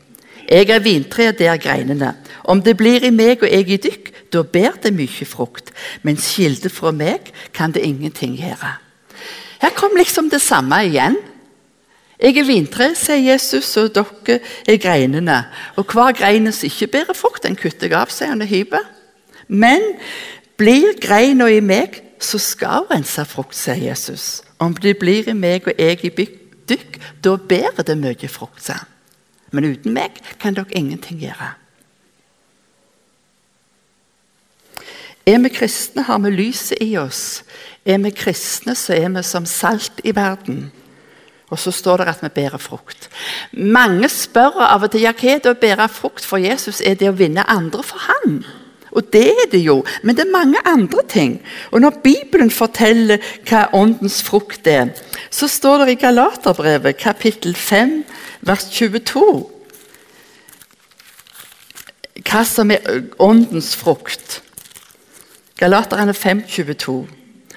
Jeg 0.50 0.70
er 0.70 0.84
vintreet, 0.84 1.39
det 1.39 1.48
er 1.48 1.62
greinene. 1.62 2.13
Om 2.44 2.62
det 2.62 2.75
blir 2.77 3.03
i 3.08 3.13
meg 3.15 3.44
og 3.44 3.50
jeg 3.50 3.70
i 3.70 3.80
dykk, 3.88 4.10
da 4.34 4.44
bærer 4.44 4.80
det 4.84 4.94
mye 4.96 5.27
frukt. 5.27 5.72
Men 6.03 6.20
skilde 6.20 6.70
fra 6.70 6.92
meg 6.92 7.32
kan 7.56 7.72
det 7.72 7.86
ingenting 7.86 8.36
gjøre. 8.42 8.74
Her 9.63 9.72
kom 9.77 9.96
liksom 9.96 10.30
det 10.30 10.42
samme 10.44 10.82
igjen. 10.89 11.15
Jeg 12.20 12.38
er 12.39 12.48
vintreet, 12.48 12.98
sier 13.00 13.20
Jesus, 13.34 13.72
og 13.80 13.94
dere 13.96 14.39
er 14.68 14.80
greinene. 14.80 15.39
Og 15.80 15.88
hver 15.92 16.13
grein 16.15 16.51
som 16.51 16.68
ikke 16.68 16.92
bærer 16.98 17.18
frukt, 17.18 17.44
den 17.44 17.58
kutter 17.60 17.89
jeg 17.89 17.98
av, 18.00 18.12
sier 18.13 18.32
han 18.32 18.44
og 18.44 18.51
hyper. 18.51 18.84
Men 19.48 19.82
blir 20.57 20.98
greina 21.01 21.50
i 21.50 21.60
meg, 21.63 22.01
så 22.19 22.39
skal 22.39 22.88
hun 22.91 23.03
frukt, 23.03 23.55
sier 23.55 23.79
Jesus. 23.89 24.43
Om 24.60 24.75
det 24.75 24.98
blir 24.98 25.27
i 25.27 25.33
meg 25.33 25.67
og 25.67 25.79
jeg 25.79 26.05
i 26.05 26.27
dykk, 26.69 27.00
da 27.24 27.36
bærer 27.38 27.83
det 27.83 27.98
mye 27.98 28.29
frukt. 28.31 28.69
Men 29.51 29.65
uten 29.65 29.93
meg 29.93 30.22
kan 30.39 30.55
dere 30.55 30.72
ingenting 30.72 31.19
gjøre. 31.19 31.53
Er 35.25 35.39
vi 35.39 35.50
kristne, 35.50 36.03
har 36.03 36.19
vi 36.19 36.29
lyset 36.29 36.81
i 36.81 36.98
oss. 36.98 37.43
Er 37.86 37.98
vi 38.03 38.12
kristne, 38.12 38.75
så 38.75 38.93
er 38.93 39.10
vi 39.10 39.24
som 39.24 39.45
salt 39.45 40.01
i 40.03 40.15
verden. 40.15 40.72
Og 41.50 41.60
så 41.60 41.72
står 41.72 41.98
det 41.98 42.07
at 42.07 42.24
vi 42.24 42.29
bærer 42.33 42.57
frukt. 42.57 43.10
Mange 43.53 44.10
spør 44.10 44.63
av 44.65 44.83
og 44.83 44.91
til 44.91 45.05
ja, 45.05 45.13
hva 45.13 45.36
er 45.36 45.39
det 45.43 45.53
å 45.53 45.60
bære 45.60 45.88
frukt 45.91 46.25
for 46.25 46.41
Jesus. 46.41 46.81
Er 46.81 46.98
det 47.00 47.12
å 47.12 47.15
vinne 47.15 47.45
andre 47.48 47.83
for 47.86 48.03
han? 48.10 48.41
Og 48.93 49.07
det 49.13 49.25
er 49.31 49.50
det 49.51 49.63
jo, 49.65 49.79
men 50.03 50.15
det 50.15 50.25
er 50.25 50.31
mange 50.31 50.62
andre 50.65 51.01
ting. 51.09 51.41
Og 51.71 51.81
Når 51.81 52.00
Bibelen 52.03 52.51
forteller 52.51 53.17
hva 53.50 53.65
åndens 53.73 54.21
frukt 54.23 54.67
er, 54.67 54.93
så 55.29 55.47
står 55.47 55.85
det 55.85 55.95
i 55.95 56.01
Galaterbrevet 56.05 56.97
kapittel 56.97 57.55
5 57.55 58.03
vers 58.41 58.65
22. 58.69 59.50
Hva 62.21 62.43
som 62.45 62.71
er 62.71 63.09
åndens 63.19 63.75
frukt. 63.75 64.41
Galaterne 65.57 66.13
5, 66.13 66.43
22. 66.47 67.07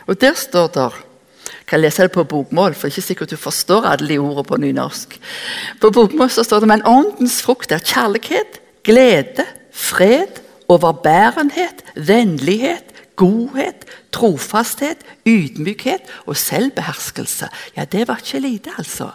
Og 0.07 0.21
der 0.21 0.35
står 0.35 0.73
det 0.75 0.89
jeg 1.47 1.71
kan 1.71 1.81
lese 1.81 2.03
det 2.03 2.13
på 2.15 2.23
bokmål, 2.25 2.75
for 2.79 2.87
ikke 2.87 3.03
sikkert 3.03 3.31
du 3.31 3.37
forstår 3.37 3.89
alle 3.91 4.07
de 4.09 4.19
ordene 4.23 4.45
på 4.47 4.57
nynorsk. 4.63 5.17
På 5.81 5.91
bokmål 5.91 6.31
så 6.31 6.45
står 6.47 6.63
det 6.63 6.69
men 6.71 6.85
åndens 6.87 7.41
frukt 7.43 7.73
er 7.75 7.83
kjærlighet, 7.83 8.61
glede, 8.87 9.43
fred, 9.75 10.39
overbærenhet, 10.69 11.85
vennlighet, 11.97 12.85
godhet, 13.17 13.85
trofasthet, 14.13 14.99
ydmykhet 15.27 16.01
og 16.27 16.37
selvbeherskelse. 16.37 17.49
Ja, 17.77 17.85
det 17.85 18.09
var 18.09 18.17
ikke 18.17 18.41
lite, 18.49 18.71
altså. 18.79 19.11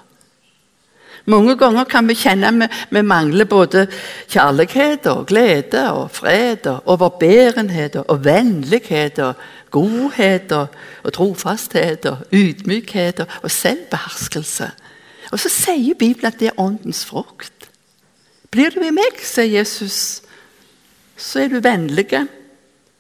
Mange 1.26 1.54
ganger 1.58 1.84
kan 1.84 2.08
vi 2.08 2.16
kjenne 2.18 2.50
at 2.66 2.78
vi, 2.90 3.02
mangler 3.02 3.46
både 3.46 3.88
kjærlighet 4.30 5.06
og 5.08 5.26
glede 5.30 5.84
og 5.94 6.12
fred 6.12 6.66
og 6.68 6.82
overbærenhet 6.86 7.96
og 7.96 8.26
vennlighet 8.26 9.20
og 9.20 9.34
godhet 9.72 10.52
og, 10.52 10.68
trofasthet 11.14 12.06
og 12.06 12.18
ydmykhet 12.34 13.26
og 13.42 13.52
selvbeherskelse. 13.52 14.72
Og 15.32 15.40
så 15.40 15.50
sier 15.50 15.96
Bibelen 15.96 16.26
at 16.34 16.40
det 16.40 16.48
er 16.48 16.60
åndens 16.60 17.06
frukt. 17.06 17.70
Blir 18.52 18.74
du 18.74 18.82
i 18.84 18.92
meg, 18.92 19.22
sier 19.24 19.62
Jesus, 19.62 20.22
så 21.18 21.44
er 21.44 21.48
du 21.52 21.60
vennlig. 21.64 22.08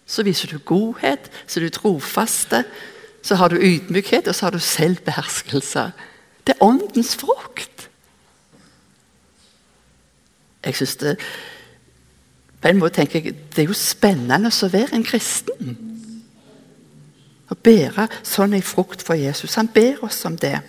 Så 0.05 0.23
viser 0.23 0.51
du 0.51 0.59
godhet, 0.59 1.31
så 1.47 1.59
er 1.59 1.67
du 1.67 1.75
trofaste. 1.75 2.63
Så 3.21 3.35
har 3.35 3.49
du 3.49 3.61
ydmykhet, 3.61 4.27
og 4.27 4.35
så 4.35 4.45
har 4.45 4.51
du 4.51 4.59
selvbeherskelse. 4.59 5.91
Det 6.47 6.55
er 6.55 6.63
åndens 6.65 7.15
frukt. 7.15 7.89
Jeg 10.65 10.75
synes 10.75 10.95
det, 10.95 11.19
På 12.61 12.67
en 12.67 12.77
måte 12.77 12.95
tenker 12.95 13.23
jeg 13.23 13.33
det 13.55 13.63
er 13.63 13.71
jo 13.71 13.73
spennende 13.73 14.51
å 14.53 14.67
være 14.69 14.93
en 14.93 15.03
kristen. 15.03 15.77
Å 17.49 17.55
bære 17.57 18.05
sånn 18.23 18.53
en 18.53 18.61
frukt 18.61 19.01
for 19.01 19.17
Jesus. 19.17 19.55
Han 19.57 19.67
ber 19.73 20.03
oss 20.05 20.25
om 20.25 20.35
det. 20.37 20.59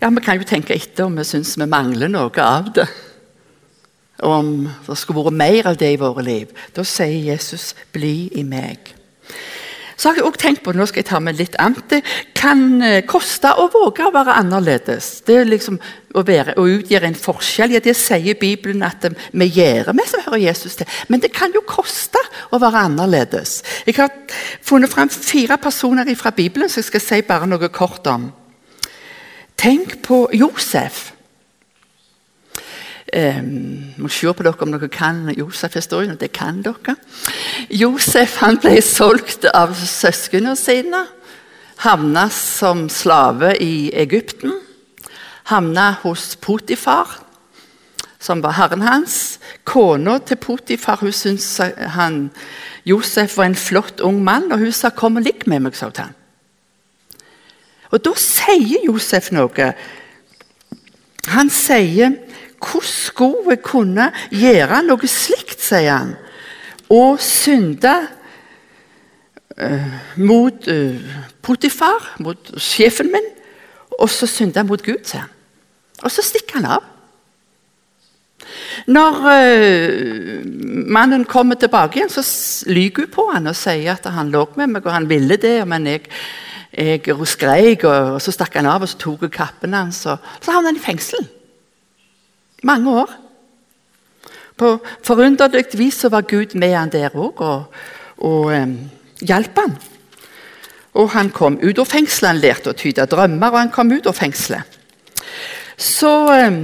Ja, 0.00 0.10
Vi 0.10 0.20
kan 0.20 0.38
jo 0.38 0.44
tenke 0.44 0.74
etter 0.74 1.04
om 1.04 1.16
vi 1.16 1.24
syns 1.24 1.56
vi 1.58 1.66
mangler 1.66 2.08
noe 2.08 2.42
av 2.42 2.72
det. 2.74 2.88
Om 4.22 4.68
det 4.86 4.98
skulle 4.98 5.24
vært 5.24 5.38
mer 5.38 5.70
av 5.70 5.76
det 5.78 5.92
i 5.94 6.00
våre 6.00 6.24
liv. 6.26 6.54
Da 6.74 6.84
sier 6.84 7.32
Jesus 7.32 7.74
'bli 7.92 8.30
i 8.34 8.42
meg'. 8.42 8.98
Så 9.98 10.08
har 10.08 10.14
jeg 10.14 10.28
også 10.28 10.38
tenkt 10.38 10.62
på 10.62 10.72
nå 10.72 10.84
skal 10.86 11.02
jeg 11.02 11.08
ta 11.08 11.18
med 11.18 11.34
litt 11.40 11.56
annet, 11.58 11.90
det 11.90 12.04
kan 12.38 12.60
eh, 12.86 13.00
koste 13.02 13.50
å 13.58 13.64
våge 13.72 14.04
å 14.06 14.12
være 14.14 14.36
annerledes. 14.38 15.08
Det 15.26 15.40
er 15.40 15.48
liksom 15.48 15.80
å, 16.14 16.22
være, 16.22 16.54
å 16.54 16.68
utgjøre 16.70 17.10
en 17.10 17.18
forskjell. 17.18 17.74
Ja, 17.74 17.80
det 17.82 17.96
sier 17.98 18.38
Bibelen 18.38 18.86
at 18.86 19.08
eh, 19.08 19.16
vi 19.34 19.48
gjør, 19.56 19.90
vi 19.98 20.06
som 20.06 20.22
hører 20.22 20.44
Jesus 20.44 20.78
til. 20.78 20.86
Men 21.10 21.24
det 21.24 21.32
kan 21.34 21.50
jo 21.50 21.64
koste 21.66 22.22
å 22.54 22.62
være 22.62 22.84
annerledes. 22.86 23.64
Jeg 23.90 23.98
har 23.98 24.14
funnet 24.62 24.94
fram 24.94 25.10
fire 25.10 25.58
personer 25.58 26.14
fra 26.14 26.30
Bibelen 26.30 26.70
som 26.70 26.78
jeg 26.78 26.92
skal 26.92 27.02
si 27.02 27.20
bare 27.26 27.50
noe 27.50 27.74
kort 27.74 28.06
om. 28.06 28.30
Tenk 29.58 29.98
på 30.06 30.28
Josef. 30.38 31.08
Um, 33.16 33.94
må 33.96 34.10
se 34.12 34.28
på 34.28 34.44
dere 34.44 34.60
om 34.60 34.72
dere 34.74 34.88
kan 34.92 35.22
Josef-historien, 35.32 36.18
det 36.20 36.28
kan 36.36 36.60
dere. 36.60 36.98
Josef 37.72 38.36
han 38.42 38.58
ble 38.60 38.82
solgt 38.84 39.46
av 39.48 39.72
søsknene 39.80 40.52
sine. 40.60 41.06
Havna 41.86 42.26
som 42.34 42.88
slave 42.92 43.54
i 43.64 43.88
Egypten. 43.96 44.52
Havna 45.48 45.94
hos 46.02 46.34
Potifar, 46.36 47.14
som 48.20 48.42
var 48.44 48.58
herren 48.58 48.84
hans. 48.84 49.38
Kona 49.64 50.18
til 50.18 50.36
Potifar 50.42 51.00
hun 51.00 51.14
syntes 51.14 51.62
han, 51.94 52.26
Josef 52.84 53.38
var 53.38 53.48
en 53.48 53.56
flott 53.56 54.02
ung 54.04 54.20
mann, 54.24 54.52
og 54.52 54.58
hun 54.58 54.72
sa 54.72 54.90
'kom 54.90 55.16
og 55.16 55.22
ligg 55.22 55.46
med 55.46 55.60
meg'. 55.60 55.74
sa 55.74 55.90
han. 55.96 56.14
Og 57.90 58.04
Da 58.04 58.12
sier 58.14 58.84
Josef 58.86 59.32
noe. 59.32 59.72
Han 61.28 61.50
sier 61.50 62.12
hvordan 62.58 62.90
skulle 62.90 63.54
jeg 63.54 63.62
kunne 63.62 64.10
gjøre 64.34 64.82
noe 64.86 65.10
slikt, 65.10 65.60
sier 65.62 65.94
han, 65.94 66.14
og 66.90 67.18
synde 67.22 67.94
uh, 69.60 69.96
mot 70.16 70.68
uh, 70.70 71.16
Potifar, 71.42 72.14
mot 72.24 72.52
sjefen 72.60 73.12
min, 73.12 73.32
og 73.98 74.10
så 74.12 74.28
synde 74.30 74.64
mot 74.66 74.82
Gud, 74.82 75.02
sier 75.04 75.26
han. 75.26 75.34
Og 76.04 76.12
så 76.14 76.22
stikker 76.22 76.60
han 76.60 76.70
av. 76.78 76.86
Når 78.88 79.22
uh, 79.28 80.44
mannen 80.94 81.26
kommer 81.28 81.58
tilbake 81.60 82.00
igjen, 82.00 82.12
så 82.12 82.24
lyver 82.70 83.06
hun 83.06 83.14
på 83.14 83.30
han 83.32 83.50
og 83.50 83.58
sier 83.58 83.96
at 83.96 84.12
han 84.14 84.32
lå 84.34 84.46
med 84.56 84.76
meg, 84.76 84.86
og 84.86 84.94
han 84.94 85.08
ville 85.10 85.40
det, 85.40 85.58
men 85.68 85.88
jeg, 85.90 86.06
jeg 86.72 87.18
skreik, 87.28 87.84
og, 87.84 88.14
og 88.16 88.22
så 88.24 88.34
stakk 88.34 88.56
han 88.60 88.70
av, 88.70 88.84
og 88.86 88.90
så 88.90 89.00
tok 89.00 89.26
hun 89.26 89.34
kappen 89.34 89.76
hans, 89.76 90.06
og 90.08 90.22
så 90.40 90.54
havnet 90.54 90.72
han 90.72 90.80
i 90.80 90.86
fengsel. 90.86 91.34
Mange 92.62 92.90
år. 92.90 93.10
På 94.58 94.72
forunderlig 95.06 95.78
vis 95.78 96.02
var 96.10 96.26
Gud 96.26 96.56
med 96.58 96.74
han 96.74 96.90
der 96.90 97.14
òg 97.14 97.42
og, 97.46 97.76
og 98.26 98.50
um, 98.50 98.74
hjalp 99.22 99.60
han. 99.60 99.76
Og 100.98 101.12
han 101.14 101.30
kom 101.30 101.60
ut 101.62 101.78
av 101.78 101.86
fengselet, 101.86 102.32
han 102.32 102.42
lærte 102.42 102.72
å 102.72 102.78
tyde 102.78 103.06
drømmer, 103.06 103.52
og 103.52 103.60
han 103.60 103.70
kom 103.70 103.92
ut 103.92 104.08
av 104.10 104.16
fengselet. 104.18 104.78
Så 105.78 106.10
um, 106.26 106.58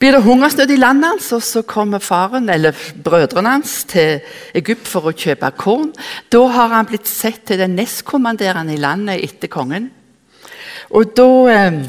blir 0.00 0.16
det 0.16 0.22
hungersnød 0.24 0.72
i 0.72 0.80
landet 0.80 1.10
hans, 1.10 1.28
og 1.36 1.44
så 1.44 1.60
kommer 1.68 2.00
faren, 2.00 2.48
eller 2.48 2.72
brødrene 3.04 3.52
hans 3.58 3.82
til 3.92 4.24
Egypt 4.56 4.88
for 4.88 5.10
å 5.10 5.12
kjøpe 5.16 5.52
korn. 5.60 5.92
Da 6.32 6.40
har 6.56 6.72
han 6.72 6.88
blitt 6.88 7.10
sett 7.10 7.44
til 7.50 7.60
den 7.60 7.76
nestkommanderende 7.76 8.78
i 8.78 8.80
landet 8.80 9.20
etter 9.28 9.52
kongen. 9.52 9.90
Og 10.96 11.12
da 11.18 11.28
um, 11.68 11.80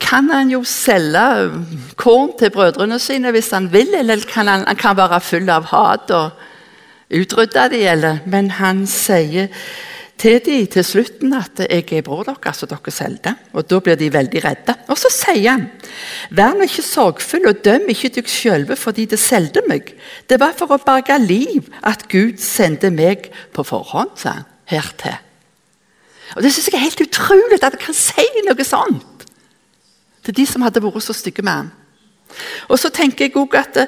kan 0.00 0.28
han 0.28 0.50
jo 0.52 0.60
selge 0.68 1.52
korn 1.96 2.34
til 2.38 2.52
brødrene 2.52 2.98
sine 3.00 3.32
hvis 3.32 3.52
han 3.56 3.70
vil, 3.72 3.94
eller 3.96 4.20
kan 4.28 4.48
han, 4.48 4.66
han 4.68 4.76
kan 4.76 4.96
være 4.98 5.20
full 5.24 5.48
av 5.48 5.70
hat 5.72 6.10
og 6.12 6.42
utrydde 7.10 7.70
de, 7.72 7.86
eller, 7.88 8.20
men 8.28 8.50
han 8.60 8.84
sier 8.86 9.48
til 10.20 10.36
de 10.44 10.66
til 10.68 10.84
slutten 10.84 11.32
at 11.32 11.60
'jeg 11.64 11.92
er 11.92 12.02
bror 12.02 12.22
deres, 12.22 12.56
så 12.56 12.66
dere 12.66 12.92
selger'. 12.92 13.34
Og 13.52 13.70
Da 13.70 13.78
blir 13.80 13.94
de 13.94 14.12
veldig 14.12 14.44
redde. 14.44 14.74
Og 14.88 14.98
så 14.98 15.08
sier 15.10 15.50
han 15.50 15.70
'Vær 16.30 16.54
nå 16.54 16.62
ikke 16.68 16.82
sorgfull, 16.82 17.48
og 17.48 17.64
døm 17.64 17.88
ikke 17.88 18.08
dere 18.08 18.28
sjølve 18.28 18.76
fordi 18.76 19.04
det 19.04 19.18
solgte 19.18 19.62
meg'. 19.68 19.94
'Det 20.28 20.40
var 20.40 20.52
for 20.56 20.66
å 20.66 20.84
berge 20.84 21.18
liv 21.18 21.72
at 21.82 22.08
Gud 22.08 22.38
sendte 22.38 22.90
meg 22.90 23.30
på 23.52 23.62
forhånd', 23.62 24.16
sa 24.16 24.28
han 24.28 24.44
hertil. 24.66 25.16
Og 26.36 26.42
Det 26.42 26.52
syns 26.52 26.66
jeg 26.66 26.74
er 26.74 26.84
helt 26.84 27.00
utrolig 27.00 27.62
at 27.62 27.72
han 27.72 27.80
kan 27.80 27.94
si 27.94 28.28
noe 28.46 28.64
sånt 28.64 29.09
til 30.30 30.38
de 30.38 30.46
som 30.46 30.62
hadde 30.62 30.82
vært 30.82 31.02
så 31.02 31.14
stygge 31.16 31.42
med 31.42 31.52
ham. 31.52 31.70
Og 32.70 32.78
så 32.78 32.90
tenker 32.94 33.26
jeg 33.26 33.36
også 33.36 33.58
at, 33.58 33.78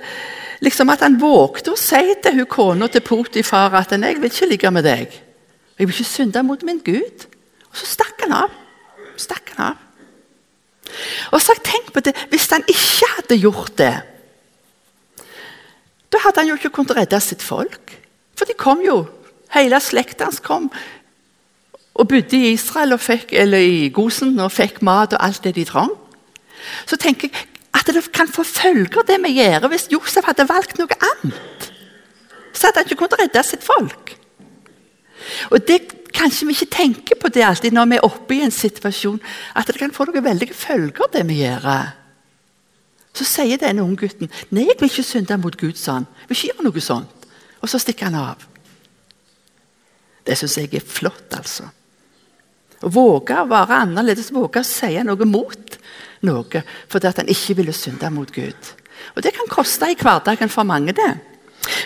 liksom 0.60 0.90
at 0.90 1.04
han 1.06 1.20
vågte 1.20 1.70
å 1.72 1.78
si 1.78 2.16
til 2.22 2.40
hun 2.40 2.48
kona 2.50 2.88
til 2.90 3.04
Potifar 3.06 3.74
at 3.78 3.92
'jeg 3.92 4.16
vil 4.16 4.30
ikke 4.30 4.48
ligge 4.48 4.70
med 4.70 4.84
deg'. 4.84 5.12
Jeg 5.78 5.86
vil 5.86 5.94
ikke 5.94 6.04
synde 6.04 6.42
mot 6.42 6.62
min 6.62 6.78
Gud. 6.78 7.26
Og 7.70 7.76
så 7.76 7.86
stakk 7.86 8.20
han 8.22 8.32
av. 8.32 8.50
Stakk 9.16 9.52
han 9.56 9.66
av. 9.66 9.76
Og 11.32 11.40
så 11.40 11.54
tenk 11.64 11.92
på 11.92 12.00
det, 12.00 12.14
Hvis 12.28 12.50
han 12.50 12.64
ikke 12.68 13.06
hadde 13.16 13.40
gjort 13.40 13.78
det, 13.78 14.02
da 16.12 16.18
hadde 16.18 16.40
han 16.40 16.48
jo 16.48 16.54
ikke 16.54 16.70
kunnet 16.70 16.96
redde 16.96 17.20
sitt 17.20 17.42
folk. 17.42 18.02
For 18.36 18.44
de 18.44 18.52
kom 18.52 18.80
jo. 18.84 19.06
Hele 19.50 19.80
slekta 19.80 20.24
hans 20.24 20.40
kom 20.40 20.70
og 21.94 22.08
bodde 22.08 22.36
i 22.36 22.52
Israel 22.52 22.98
fikk, 22.98 23.32
eller 23.32 23.58
i 23.58 23.88
Gosen 23.88 24.38
og 24.40 24.52
fikk 24.52 24.82
mat 24.82 25.12
og 25.12 25.24
alt 25.24 25.44
det 25.44 25.54
de 25.54 25.64
trang. 25.64 25.92
Så 26.86 26.98
tenker 27.00 27.28
jeg 27.28 27.48
at 27.72 27.88
det 27.88 28.04
kan 28.12 28.28
få 28.28 28.44
følger, 28.46 29.04
det 29.08 29.18
vi 29.24 29.36
gjør. 29.40 29.68
Hvis 29.72 29.88
Josef 29.92 30.28
hadde 30.28 30.48
valgt 30.48 30.78
noe 30.78 30.98
annet, 31.12 31.72
så 32.52 32.68
hadde 32.68 32.82
han 32.82 32.90
ikke 32.90 33.00
kunnet 33.00 33.18
redde 33.22 33.42
sitt 33.46 33.64
folk. 33.64 34.14
Og 35.50 35.60
det 35.68 35.80
Kanskje 36.12 36.46
vi 36.46 36.52
ikke 36.52 36.74
tenker 36.74 37.16
på 37.16 37.30
det 37.32 37.44
alltid 37.46 37.72
når 37.72 37.86
vi 37.88 37.96
er 37.96 38.06
oppe 38.06 38.34
i 38.36 38.42
en 38.44 38.52
situasjon, 38.52 39.20
at 39.56 39.66
det 39.66 39.80
kan 39.80 39.94
få 39.96 40.04
noen 40.04 40.24
veldige 40.24 40.54
følger, 40.54 41.08
det 41.12 41.22
vi 41.28 41.38
gjør. 41.40 41.68
Så 43.16 43.24
sier 43.28 43.60
denne 43.60 43.84
unggutten 43.84 44.30
nei, 44.50 44.66
jeg 44.68 44.78
vil 44.80 44.90
ikke 44.90 45.04
synde 45.06 45.38
mot 45.40 45.56
Gud, 45.56 45.76
sånn. 45.80 46.06
Jeg 46.22 46.28
vil 46.28 46.38
ikke 46.38 46.50
gjøre 46.50 46.66
noe 46.68 46.84
sånt. 46.84 47.28
Og 47.62 47.70
så 47.70 47.80
stikker 47.80 48.10
han 48.10 48.18
av. 48.20 48.44
Det 50.22 50.36
syns 50.38 50.58
jeg 50.60 50.70
er 50.76 50.84
flott, 50.86 51.28
altså. 51.36 51.66
Å 52.82 52.90
våge 52.90 53.36
å 53.38 53.48
være 53.50 53.82
annerledes, 53.84 54.32
våge 54.34 54.62
å 54.62 54.66
si 54.66 54.94
noe 55.06 55.28
mot 55.28 55.76
noe 56.22 56.62
fordi 56.88 57.10
at 57.10 57.20
han 57.22 57.28
ikke 57.28 57.56
ville 57.56 57.74
synde 57.76 58.10
mot 58.10 58.32
Gud. 58.32 58.72
Og 59.14 59.22
Det 59.22 59.32
kan 59.34 59.50
koste 59.50 59.90
i 59.90 59.98
hverdagen 59.98 60.48
for 60.48 60.62
mange. 60.62 60.92
det. 60.92 61.18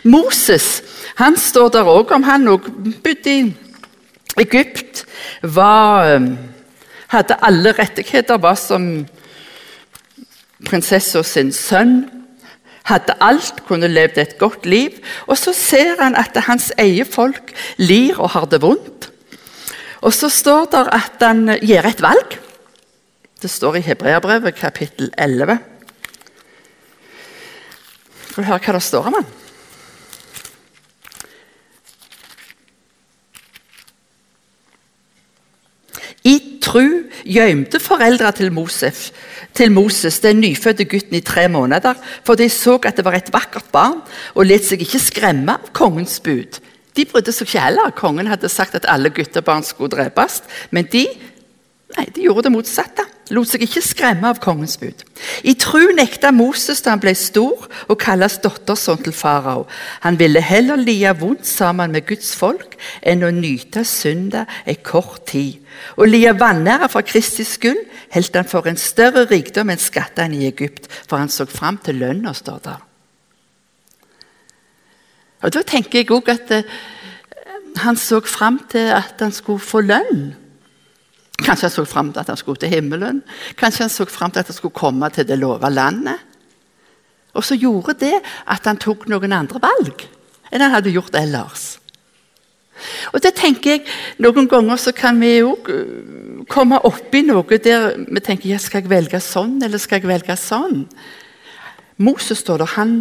Moses 0.05 0.83
han 1.17 1.37
står 1.37 1.69
der 1.69 1.89
òg 1.89 2.13
om 2.13 2.23
han 2.23 2.49
òg 2.49 2.69
bodde 3.05 3.33
i 3.33 3.55
Egypt. 4.37 5.07
Var, 5.43 6.17
um, 6.17 6.39
hadde 7.09 7.39
alle 7.43 7.73
rettigheter, 7.73 8.37
var 8.39 8.55
som 8.55 9.07
prinsessa 10.67 11.23
sin 11.23 11.53
sønn. 11.53 12.05
Hadde 12.87 13.17
alt, 13.21 13.65
kunne 13.67 13.89
levd 13.89 14.19
et 14.19 14.39
godt 14.39 14.67
liv. 14.67 14.91
Og 15.27 15.39
så 15.39 15.53
ser 15.57 15.97
han 16.03 16.15
at 16.15 16.37
hans 16.47 16.73
eget 16.79 17.09
folk 17.11 17.53
lir 17.79 18.21
og 18.21 18.31
har 18.37 18.45
det 18.47 18.63
vondt. 18.63 19.11
Og 20.07 20.13
så 20.13 20.29
står 20.29 20.69
det 20.71 20.85
at 20.93 21.25
han 21.25 21.49
gjør 21.63 21.89
et 21.89 22.03
valg. 22.05 22.37
Det 23.43 23.51
står 23.53 23.77
i 23.77 23.85
Hebreabrevet 23.85 24.57
kapittel 24.57 25.11
11. 25.19 25.59
Skal 28.31 28.45
du 28.45 28.49
høre 28.49 28.63
hva 28.65 28.77
det 28.77 28.85
står 28.85 29.11
om 29.11 29.17
han? 29.19 29.27
I 36.27 36.35
tru 36.65 37.05
gjømte 37.29 37.79
foreldra 37.81 38.33
til, 38.35 38.49
til 39.55 39.73
Moses 39.73 40.21
den 40.25 40.41
nyfødte 40.41 40.89
gutten 40.89 41.21
i 41.21 41.21
tre 41.21 41.47
måneder, 41.53 41.95
for 42.25 42.41
de 42.41 42.49
så 42.49 42.79
at 42.89 42.97
det 42.97 43.05
var 43.05 43.21
et 43.21 43.31
vakkert 43.33 43.69
barn, 43.73 44.01
og 44.35 44.49
lot 44.49 44.65
seg 44.65 44.81
ikke 44.83 45.03
skremme 45.11 45.61
av 45.61 45.71
kongens 45.77 46.19
bud. 46.25 46.59
De 46.97 47.05
brydde 47.05 47.37
seg 47.37 47.51
ikke 47.51 47.63
heller. 47.69 47.93
Kongen 47.93 48.33
hadde 48.33 48.49
sagt 48.49 48.75
at 48.75 48.89
alle 48.89 49.13
guttebarn 49.13 49.65
skulle 49.65 49.93
drepes, 49.93 50.41
men 50.73 50.89
de 50.89 51.05
Nei, 51.97 52.07
de 52.13 52.27
gjorde 52.27 52.47
det 52.47 52.53
motsatte. 52.53 53.07
Lot 53.35 53.49
seg 53.51 53.65
ikke 53.65 53.81
skremme 53.83 54.29
av 54.29 54.39
kongens 54.39 54.77
bud. 54.79 55.01
I 55.49 55.57
tru 55.59 55.89
nekta 55.97 56.31
Moses 56.35 56.83
da 56.85 56.93
han 56.93 57.01
ble 57.03 57.15
stor, 57.19 57.65
og 57.89 57.99
kalles 57.99 58.37
dattersønn 58.45 59.01
til 59.03 59.17
farao. 59.17 59.65
Han 60.05 60.19
ville 60.21 60.43
heller 60.45 60.79
lide 60.79 61.15
vondt 61.19 61.49
sammen 61.49 61.97
med 61.97 62.07
Guds 62.07 62.35
folk 62.39 62.77
enn 63.03 63.27
å 63.27 63.33
nyte 63.35 63.83
synda 63.89 64.45
ei 64.69 64.77
kort 64.79 65.25
tid. 65.33 65.59
Å 65.99 66.07
lide 66.07 66.37
vanære 66.39 66.91
for 66.93 67.07
Kristi 67.07 67.47
skyld 67.49 67.83
holdt 68.15 68.39
han 68.39 68.51
for 68.53 68.69
en 68.71 68.79
større 68.79 69.27
rikdom 69.33 69.73
enn 69.73 69.83
skattene 69.83 70.39
i 70.39 70.47
Egypt, 70.53 70.87
for 71.09 71.19
han 71.19 71.33
så 71.33 71.49
fram 71.51 71.81
til 71.83 71.99
lønna, 72.05 72.37
står 72.37 72.63
det. 72.69 72.79
Og 75.43 75.53
Da 75.53 75.63
tenker 75.67 76.01
jeg 76.01 76.13
òg 76.15 76.31
at 76.33 76.51
eh, 76.55 76.75
han 77.83 77.97
så 77.97 78.23
fram 78.25 78.63
til 78.71 78.93
at 78.95 79.19
han 79.21 79.35
skulle 79.35 79.63
få 79.63 79.83
lønn. 79.85 80.35
Kanskje 81.47 81.69
han 81.69 81.75
så 81.77 81.87
fram 81.87 82.13
til 82.13 82.25
at 82.25 82.33
han 82.33 82.41
skulle 82.41 82.59
til 82.61 82.73
himmelen. 82.73 83.23
Kanskje 83.59 83.87
han 83.87 83.93
så 83.93 84.07
fram 84.11 84.35
til 84.35 84.43
at 84.43 84.51
han 84.51 84.59
skulle 84.59 84.75
komme 84.75 85.11
til 85.15 85.29
det 85.29 85.39
lova 85.39 85.71
landet. 85.71 86.19
Og 87.37 87.45
så 87.45 87.55
gjorde 87.61 87.95
det 88.01 88.15
at 88.49 88.67
han 88.67 88.81
tok 88.81 89.07
noen 89.13 89.35
andre 89.37 89.61
valg 89.63 90.09
enn 90.51 90.63
han 90.63 90.73
hadde 90.77 90.95
gjort 90.95 91.17
ellers. 91.19 91.77
Og 93.13 93.23
det 93.25 93.33
tenker 93.39 93.77
jeg, 93.77 93.87
Noen 94.21 94.49
ganger 94.49 94.79
så 94.81 94.93
kan 94.93 95.19
vi 95.21 95.39
jo 95.39 95.55
komme 95.65 96.45
komme 96.47 96.79
oppi 96.87 97.23
noe 97.27 97.59
der 97.59 97.95
vi 98.05 98.21
tenker 98.21 98.51
ja, 98.53 98.59
skal 98.63 98.85
jeg 98.85 98.91
velge 98.93 99.21
sånn 99.25 99.59
eller 99.65 99.81
skal 99.83 100.03
jeg 100.03 100.11
velge 100.11 100.37
sånn. 100.39 100.85
Moses 101.97 102.43
står 102.45 102.63
der, 102.63 102.75
han 102.77 102.93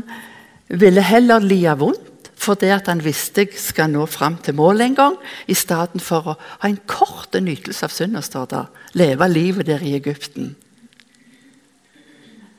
ville 0.71 1.03
heller 1.03 1.43
lide 1.43 1.75
vondt 1.77 2.14
fordi 2.45 2.69
at 2.73 2.89
han 2.91 3.01
visste 3.03 3.45
jeg 3.45 3.57
skal 3.59 3.89
nå 3.91 4.05
fram 4.09 4.37
til 4.43 4.57
målet 4.57 4.89
en 4.89 4.97
gang, 4.99 5.17
i 5.47 5.57
stedet 5.57 6.01
for 6.03 6.31
å 6.33 6.37
ha 6.37 6.69
en 6.69 6.79
kort 6.89 7.33
nytelse 7.33 7.87
av 7.87 7.93
synda, 7.93 8.21
står 8.21 8.47
det. 8.53 8.63
Leve 9.01 9.27
livet 9.31 9.67
der 9.69 9.83
i 9.83 9.95
Egypten. 9.97 10.53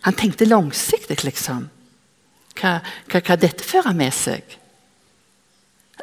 Han 0.07 0.15
tenkte 0.19 0.47
langsiktig, 0.47 1.23
liksom. 1.27 1.67
Hva, 2.57 2.79
hva, 3.11 3.21
hva 3.21 3.37
dette 3.41 3.67
fører 3.67 3.97
med 3.97 4.15
seg. 4.15 4.57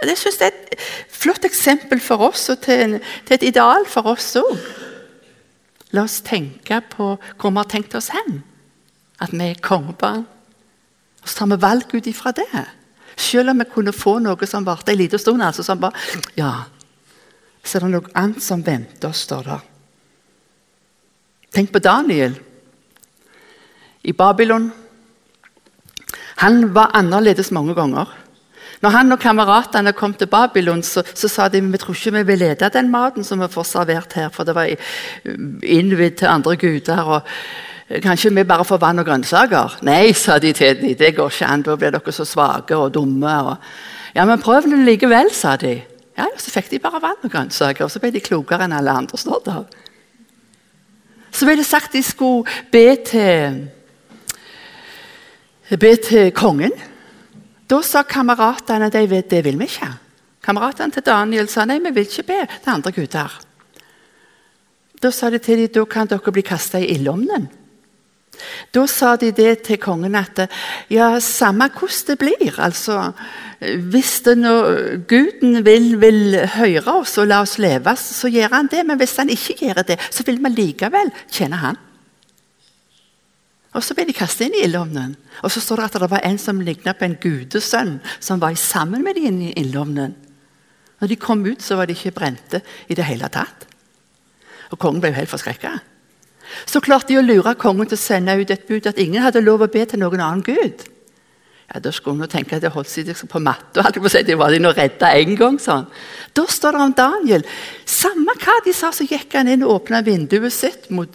Det 0.04 0.16
synes 0.20 0.40
jeg 0.42 0.52
er 0.52 0.76
et 0.76 0.88
flott 1.14 1.46
eksempel 1.48 2.02
for 2.04 2.26
oss, 2.28 2.50
og 2.52 2.60
til, 2.66 2.98
til 3.24 3.38
et 3.38 3.48
ideal 3.54 3.88
for 3.90 4.10
oss 4.12 4.34
òg. 4.40 4.58
La 5.94 6.04
oss 6.08 6.20
tenke 6.26 6.82
på 6.92 7.14
hvor 7.16 7.52
vi 7.54 7.60
har 7.62 7.70
tenkt 7.70 7.96
oss 7.96 8.12
hen. 8.12 8.42
At 9.22 9.32
vi 9.32 9.52
er 9.52 9.62
kongebarn. 9.64 10.26
Og 11.22 11.30
så 11.30 11.38
tar 11.38 11.54
vi 11.54 11.62
valg 11.62 11.94
ut 11.94 12.10
ifra 12.10 12.34
det. 12.36 12.66
Selv 13.16 13.54
om 13.54 13.60
vi 13.60 13.70
kunne 13.70 13.94
få 13.96 14.18
noe 14.24 14.48
som 14.50 14.66
varte 14.66 14.94
en 14.94 14.98
liten 14.98 15.20
stund, 15.20 15.44
altså 15.44 15.64
som 15.64 15.80
bare 15.80 15.94
Ja. 16.38 16.54
Så 17.64 17.78
er 17.78 17.86
det 17.86 17.94
noe 17.94 18.12
annet 18.14 18.44
som 18.44 18.64
venter 18.66 19.08
oss, 19.08 19.22
står. 19.24 19.62
Tenk 21.54 21.72
på 21.72 21.80
Daniel 21.80 22.36
i 24.04 24.12
Babylon. 24.12 24.72
Han 26.44 26.74
var 26.74 26.92
annerledes 26.94 27.52
mange 27.52 27.76
ganger. 27.78 28.10
Når 28.84 28.90
han 28.90 29.16
og 29.16 29.20
kameratene 29.24 29.94
kom 29.96 30.14
til 30.14 30.28
Babylon, 30.28 30.82
så, 30.84 31.06
så 31.16 31.30
sa 31.32 31.48
de 31.48 31.62
vi 31.64 31.80
tror 31.80 31.96
ikke 31.96 32.18
vi 32.18 32.24
vil 32.28 32.42
lede 32.42 32.72
den 32.74 32.90
maten 32.92 33.24
som 33.24 33.40
vi 33.40 33.48
får 33.48 33.70
servert 33.70 34.16
her, 34.20 34.28
for 34.34 34.44
det 34.44 34.56
var 34.58 34.68
innvidd 35.64 36.18
til 36.20 36.28
andre 36.28 36.58
guder. 36.60 37.00
og 37.00 37.22
Kanskje 37.90 38.32
vi 38.32 38.44
bare 38.48 38.66
får 38.66 38.80
vann 38.80 39.02
og 39.02 39.06
grønnsaker? 39.06 39.80
Nei, 39.84 40.14
sa 40.16 40.38
de 40.40 40.54
til 40.56 40.78
dem. 40.80 40.94
Det 40.98 41.16
går 41.16 41.32
ikke 41.32 41.50
an. 41.50 41.64
Da 41.66 41.76
blir 41.76 41.92
dere 41.92 42.14
så 42.16 42.26
svake 42.26 42.78
og 42.80 42.94
dumme. 42.96 43.34
Og... 43.52 43.58
Ja, 44.16 44.26
men 44.26 44.42
prøv 44.42 44.70
det 44.70 44.80
likevel, 44.86 45.34
sa 45.36 45.58
de. 45.60 45.82
Ja, 46.18 46.28
Så 46.38 46.52
fikk 46.54 46.70
de 46.72 46.80
bare 46.80 47.02
vann 47.02 47.24
og 47.24 47.32
grønnsaker, 47.32 47.86
og 47.86 47.92
så 47.92 48.00
ble 48.00 48.14
de 48.14 48.22
klokere 48.24 48.68
enn 48.68 48.76
alle 48.78 48.92
andre. 48.92 49.18
står 49.18 49.42
der. 49.46 49.64
Så 51.34 51.46
ble 51.46 51.58
det 51.58 51.66
sagt 51.66 51.94
de 51.94 52.04
skulle 52.06 52.46
be 52.72 52.96
til, 53.06 53.64
be 55.80 55.96
til 55.98 56.32
kongen. 56.32 56.76
Da 57.70 57.82
sa 57.82 58.04
kameratene 58.04 58.92
at 58.92 58.94
det 58.94 59.44
vil 59.44 59.58
vi 59.58 59.66
ikke. 59.66 59.90
Kameratene 60.44 60.92
til 60.92 61.06
Daniel 61.06 61.50
sa 61.50 61.66
nei, 61.66 61.80
vi 61.80 61.92
vil 61.96 62.06
ikke 62.06 62.28
be 62.28 62.40
til 62.46 62.70
andre 62.70 62.92
guder. 62.92 63.40
Da 65.02 65.12
sa 65.12 65.30
de 65.30 65.40
til 65.40 65.58
dem 65.66 65.74
da 65.74 65.86
kan 65.86 66.08
dere 66.08 66.32
bli 66.32 66.42
kasta 66.46 66.80
i 66.80 66.94
ildovnen. 66.94 67.50
Da 68.74 68.84
sa 68.90 69.14
de 69.20 69.30
det 69.36 69.64
til 69.68 69.80
kongen 69.82 70.16
at 70.18 70.46
ja, 70.92 71.14
samme 71.22 71.70
hvordan 71.70 72.08
det 72.08 72.18
blir 72.20 72.60
altså, 72.60 73.12
Hvis 73.62 74.22
det 74.26 74.38
nå, 74.42 74.54
Guden 75.08 75.62
vil, 75.66 75.94
vil, 76.02 76.38
høre 76.58 76.98
oss 77.00 77.18
og 77.22 77.30
la 77.30 77.42
oss 77.46 77.58
leve, 77.62 77.96
så 77.96 78.28
gjør 78.28 78.58
han 78.58 78.68
det. 78.68 78.82
Men 78.86 78.98
hvis 79.00 79.16
han 79.22 79.30
ikke 79.32 79.56
gjør 79.62 79.84
det, 79.88 80.00
så 80.12 80.26
vil 80.28 80.42
vi 80.44 80.52
likevel 80.52 81.14
kjenne 81.32 81.62
han. 81.62 81.80
Og 83.74 83.84
Så 83.84 83.96
ble 83.96 84.06
de 84.06 84.14
kastet 84.14 84.50
inn 84.50 84.58
i 84.60 84.66
ildovnen. 84.68 85.16
Og 85.42 85.52
så 85.52 85.62
står 85.64 85.80
det 85.80 85.86
at 85.86 86.02
det 86.04 86.12
var 86.12 86.26
en 86.28 86.38
som 86.38 86.60
lignet 86.62 87.00
på 87.00 87.08
en 87.08 87.18
gudesønn, 87.22 87.96
som 88.20 88.42
var 88.42 88.54
sammen 88.60 89.04
med 89.06 89.16
dem 89.18 89.40
i 89.42 89.54
ildovnen. 89.58 90.14
Når 91.02 91.10
de 91.10 91.16
kom 91.20 91.42
ut, 91.46 91.62
så 91.62 91.76
var 91.76 91.88
de 91.88 91.96
ikke 91.96 92.14
brente 92.16 92.62
i 92.88 92.96
det 92.96 93.08
hele 93.08 93.32
tatt. 93.34 93.66
Og 94.72 94.80
kongen 94.80 95.02
ble 95.02 95.14
jo 95.14 95.22
helt 95.22 95.32
forskrekka. 95.32 95.74
Så 96.66 96.82
klarte 96.84 97.14
de 97.14 97.20
å 97.20 97.26
lure 97.26 97.56
kongen 97.60 97.90
til 97.90 97.98
å 97.98 98.02
sende 98.02 98.36
ut 98.40 98.52
et 98.52 98.68
bud 98.68 98.90
at 98.90 99.00
ingen 99.02 99.24
hadde 99.24 99.44
lov 99.44 99.66
å 99.66 99.72
be 99.72 99.86
til 99.86 100.00
noen 100.04 100.22
annen 100.22 100.44
gud. 100.46 100.86
Ja, 101.74 101.80
Da 101.80 101.92
skulle 101.92 102.20
hun 102.20 102.30
tenke 102.30 102.56
at 102.56 102.62
det 102.62 102.74
holdt 102.74 102.90
seg 102.92 103.08
liksom 103.08 103.30
på 103.32 103.42
matta. 103.42 103.90
Det 103.90 104.38
var 104.38 104.52
de 104.52 104.60
nå 104.60 104.74
redda 104.76 105.14
en 105.16 105.36
gang. 105.36 105.60
sånn. 105.60 105.88
Da 106.34 106.46
står 106.46 106.72
det 106.72 106.82
om 106.82 106.94
Daniel. 106.94 107.44
Samme 107.86 108.36
hva 108.38 108.60
de 108.66 108.74
sa, 108.74 108.92
så 108.92 109.08
gikk 109.08 109.34
han 109.34 109.48
inn 109.48 109.64
og 109.64 109.82
åpna 109.82 110.04
vinduet 110.04 110.54
sitt 110.54 110.90
mot 110.90 111.10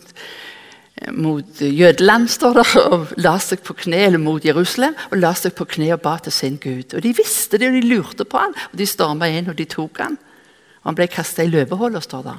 mot 1.15 1.61
Jødeland, 1.61 2.29
står 2.31 2.55
det, 2.59 2.65
og 2.81 3.13
la 3.23 3.37
seg 3.39 3.63
på 3.63 3.77
kne, 3.85 4.01
eller 4.09 4.19
mot 4.19 4.45
Jerusalem, 4.45 4.97
og 5.13 5.21
la 5.21 5.31
seg 5.39 5.55
på 5.55 5.67
kne 5.77 5.93
og 5.95 6.03
ba 6.03 6.17
til 6.19 6.35
sin 6.35 6.59
Gud. 6.59 6.95
Og 6.95 7.03
De 7.05 7.13
visste 7.15 7.59
det, 7.59 7.69
og 7.69 7.77
de 7.77 7.87
lurte 7.87 8.27
på 8.27 8.41
han, 8.41 8.55
og 8.73 8.79
de 8.79 8.87
storma 8.89 9.29
inn 9.31 9.51
og 9.51 9.57
de 9.59 9.69
tok 9.71 10.01
han. 10.03 10.19
Og 10.83 10.91
Han 10.91 10.99
ble 10.99 11.07
kasta 11.07 11.45
i 11.45 11.53
løveholdet, 11.53 12.03
står 12.03 12.23
det. 12.27 12.37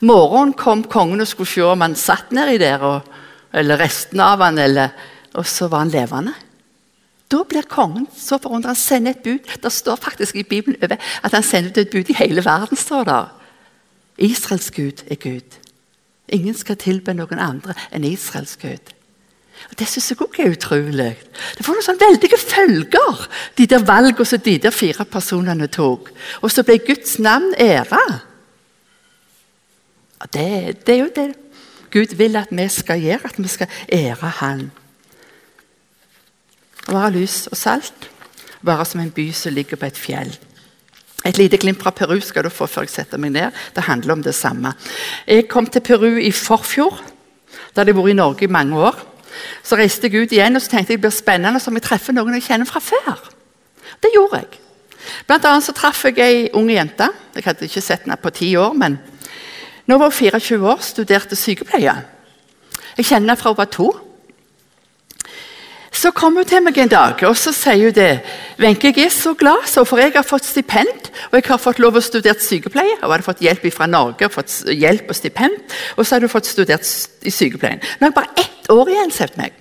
Morgenen 0.00 0.54
kom 0.58 0.84
kongen 0.84 1.20
og 1.20 1.28
skulle 1.28 1.50
se 1.50 1.64
om 1.66 1.84
han 1.84 1.96
satt 1.98 2.32
nedi 2.34 2.58
der, 2.62 2.82
og, 2.82 3.14
eller 3.52 3.80
resten 3.80 4.20
av 4.20 4.42
han, 4.44 4.58
eller, 4.58 4.94
og 5.34 5.46
så 5.46 5.68
var 5.68 5.84
han 5.84 5.94
levende. 5.94 6.34
Da 7.32 7.40
blir 7.48 7.66
kongen 7.68 8.06
så 8.14 8.38
forundret. 8.38 8.74
Han 8.74 8.78
sender 8.78 9.14
et 9.14 9.24
bud. 9.24 9.54
Det 9.62 9.72
står 9.72 9.96
faktisk 9.96 10.36
i 10.36 10.42
Bibelen 10.42 10.98
at 11.22 11.32
han 11.32 11.42
sender 11.42 11.72
ut 11.72 11.78
et 11.78 11.90
bud 11.90 12.10
i 12.12 12.18
hele 12.18 12.44
verden. 12.44 12.76
står 12.76 13.04
der. 13.04 13.32
Israels 14.18 14.70
Gud 14.70 15.02
er 15.10 15.14
Gud. 15.14 15.56
Ingen 16.28 16.54
skal 16.54 16.76
tilbe 16.76 17.14
noen 17.14 17.40
andre 17.40 17.74
enn 17.92 18.04
Israels 18.04 18.56
Gud. 18.60 18.92
Og 19.70 19.78
Det 19.78 19.88
syns 19.88 20.10
jeg 20.10 20.20
òg 20.20 20.38
er 20.38 20.52
utrolig. 20.52 21.14
Det 21.56 21.64
får 21.64 21.76
noen 21.76 21.86
sånne 21.86 22.06
veldige 22.06 22.38
følger, 22.38 23.26
de 23.58 23.66
der 23.66 23.84
valgene 23.86 24.26
som 24.26 24.42
de 24.44 24.58
der 24.58 24.74
fire 24.74 25.04
personene 25.04 25.66
tok. 25.66 26.10
Og 26.42 26.50
så 26.50 26.64
ble 26.66 26.78
Guds 26.78 27.18
navn 27.18 27.54
æra. 27.58 28.02
Det, 30.32 30.86
det 30.86 30.94
er 30.94 31.00
jo 31.02 31.10
det 31.14 31.30
Gud 31.94 32.16
vil 32.18 32.36
at 32.36 32.50
vi 32.50 32.64
skal 32.68 33.00
gjøre, 33.00 33.28
at 33.30 33.36
vi 33.38 33.48
skal 33.48 33.70
ære 33.92 34.30
Han. 34.40 34.64
Å 36.88 36.96
være 36.96 37.12
lys 37.14 37.44
og 37.52 37.56
salt, 37.56 38.08
være 38.66 38.86
som 38.88 39.00
en 39.00 39.12
by 39.14 39.28
som 39.36 39.54
ligger 39.54 39.78
på 39.78 39.86
et 39.86 40.00
fjell. 40.00 40.32
Et 41.24 41.38
lite 41.38 41.56
glimt 41.56 41.80
fra 41.80 41.94
Peru 41.94 42.18
skal 42.20 42.44
du 42.44 42.50
få 42.52 42.66
før 42.68 42.84
jeg 42.84 42.96
setter 42.96 43.20
meg 43.20 43.32
ned. 43.32 43.54
Det 43.76 43.86
handler 43.86 44.12
om 44.12 44.24
det 44.24 44.34
samme. 44.34 44.74
Jeg 45.26 45.46
kom 45.48 45.66
til 45.66 45.80
Peru 45.80 46.18
i 46.18 46.32
forfjor. 46.34 46.98
Da 47.72 47.80
hadde 47.80 47.94
jeg 47.94 48.00
vært 48.00 48.12
i 48.12 48.18
Norge 48.18 48.44
i 48.44 48.50
mange 48.52 48.76
år. 48.76 48.98
Så 49.64 49.78
reiste 49.78 50.10
jeg 50.10 50.26
ut 50.26 50.34
igjen 50.34 50.58
og 50.58 50.62
så 50.62 50.74
tenkte 50.74 50.92
jeg 50.92 51.00
det 51.00 51.06
blir 51.06 51.14
spennende 51.14 51.62
om 51.62 51.78
jeg 51.78 51.86
treffer 51.86 52.14
noen 52.14 52.36
jeg 52.36 52.48
kjenner 52.50 52.68
fra 52.68 52.82
før. 52.82 53.22
Det 54.02 54.12
gjorde 54.12 54.42
jeg. 54.42 54.60
Blant 55.28 55.46
annet 55.48 55.64
så 55.64 55.72
traff 55.76 56.04
jeg 56.04 56.20
ei 56.20 56.44
ung 56.58 56.68
jente. 56.70 57.08
Jeg 57.34 57.46
hadde 57.46 57.70
ikke 57.70 57.84
sett 57.84 58.04
henne 58.04 58.20
på 58.20 58.32
ti 58.34 58.52
år, 58.60 58.76
men 58.76 58.98
nå 59.86 59.98
var 59.98 60.10
hun 60.10 60.16
24 60.16 60.72
år, 60.72 60.80
studerte 60.80 61.36
sykepleie. 61.36 61.94
Jeg 62.96 63.06
kjenner 63.06 63.34
henne 63.34 63.36
fra 63.40 63.52
hun 63.52 63.58
var 63.58 63.70
to. 63.72 63.88
Så 65.94 66.10
kom 66.10 66.34
hun 66.36 66.46
til 66.46 66.62
meg 66.64 66.78
en 66.82 66.90
dag 66.90 67.20
og 67.28 67.36
så 67.38 67.52
sier 67.54 67.86
hun 67.86 67.94
det. 67.94 68.20
Wenche, 68.58 68.90
jeg 68.90 69.06
er 69.06 69.12
så 69.14 69.34
glad, 69.38 69.66
så, 69.70 69.84
for 69.86 70.02
jeg 70.02 70.12
har 70.14 70.26
fått 70.26 70.46
stipend 70.46 71.10
og 71.30 71.36
jeg 71.38 71.46
har 71.46 71.60
fått 71.62 71.78
lov 71.82 71.98
å 71.98 72.02
studere 72.02 72.40
sykepleie. 72.42 72.96
og 73.02 73.12
hadde 73.12 73.26
fått 73.26 73.42
hjelp 73.44 73.66
fra 73.72 73.86
Norge, 73.86 74.28
fått 74.28 74.64
hjelp 74.70 75.08
og 75.08 75.16
stipend, 75.16 75.60
og 75.96 76.06
så 76.06 76.16
hadde 76.16 76.26
hun 76.26 76.34
fått 76.34 76.50
studert 76.50 76.88
i 77.22 77.30
sykepleien. 77.30 77.78
Nå 78.00 78.08
har 78.08 78.10
jeg 78.10 78.18
bare 78.18 78.42
ett 78.42 78.70
år 78.70 78.90
igjen, 78.90 79.14
sett 79.14 79.36
meg. 79.38 79.52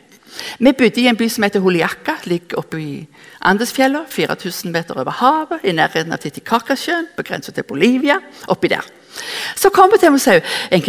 Vi 0.59 0.73
bodde 0.73 1.01
i 1.01 1.07
en 1.07 1.17
by 1.17 1.29
som 1.29 1.45
heter 1.45 1.61
Holiaka, 1.61 2.17
ligger 2.25 2.63
oppe 2.63 2.79
i 2.81 3.05
Andesfjella, 3.45 4.05
4000 4.09 4.73
meter 4.73 4.97
over 4.97 5.13
havet, 5.19 5.61
i 5.63 5.75
nærheten 5.75 6.13
av 6.13 6.21
Titicacasjøen, 6.23 7.11
på 7.15 7.23
grensa 7.23 7.51
til 7.51 7.63
Bolivia. 7.63 8.19
oppi 8.47 8.67
der. 8.67 9.02
Så 9.59 9.71
kom 9.73 9.93
jeg 9.93 10.03
til 10.03 10.15
meg 10.15 10.21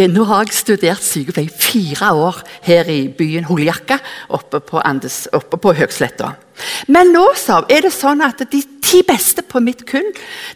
og 0.04 0.14
nå 0.14 0.24
har 0.30 0.44
jeg 0.44 0.56
studert 0.56 1.04
sykepleie 1.04 1.50
fire 1.50 2.12
år 2.14 2.40
her 2.66 2.88
i 2.90 3.02
byen 3.08 3.48
Holjakka, 3.48 3.98
oppe 4.28 4.60
på, 4.64 4.80
Andes, 4.84 5.24
på 5.32 5.74
Høgsletta. 5.76 6.34
Men 6.86 7.12
nå 7.14 7.24
er 7.68 7.84
det 7.84 7.92
sånn 7.94 8.22
at 8.24 8.42
de 8.50 8.62
ti 8.84 9.02
beste 9.06 9.42
på 9.42 9.60
mitt 9.64 9.84
kull 9.88 10.10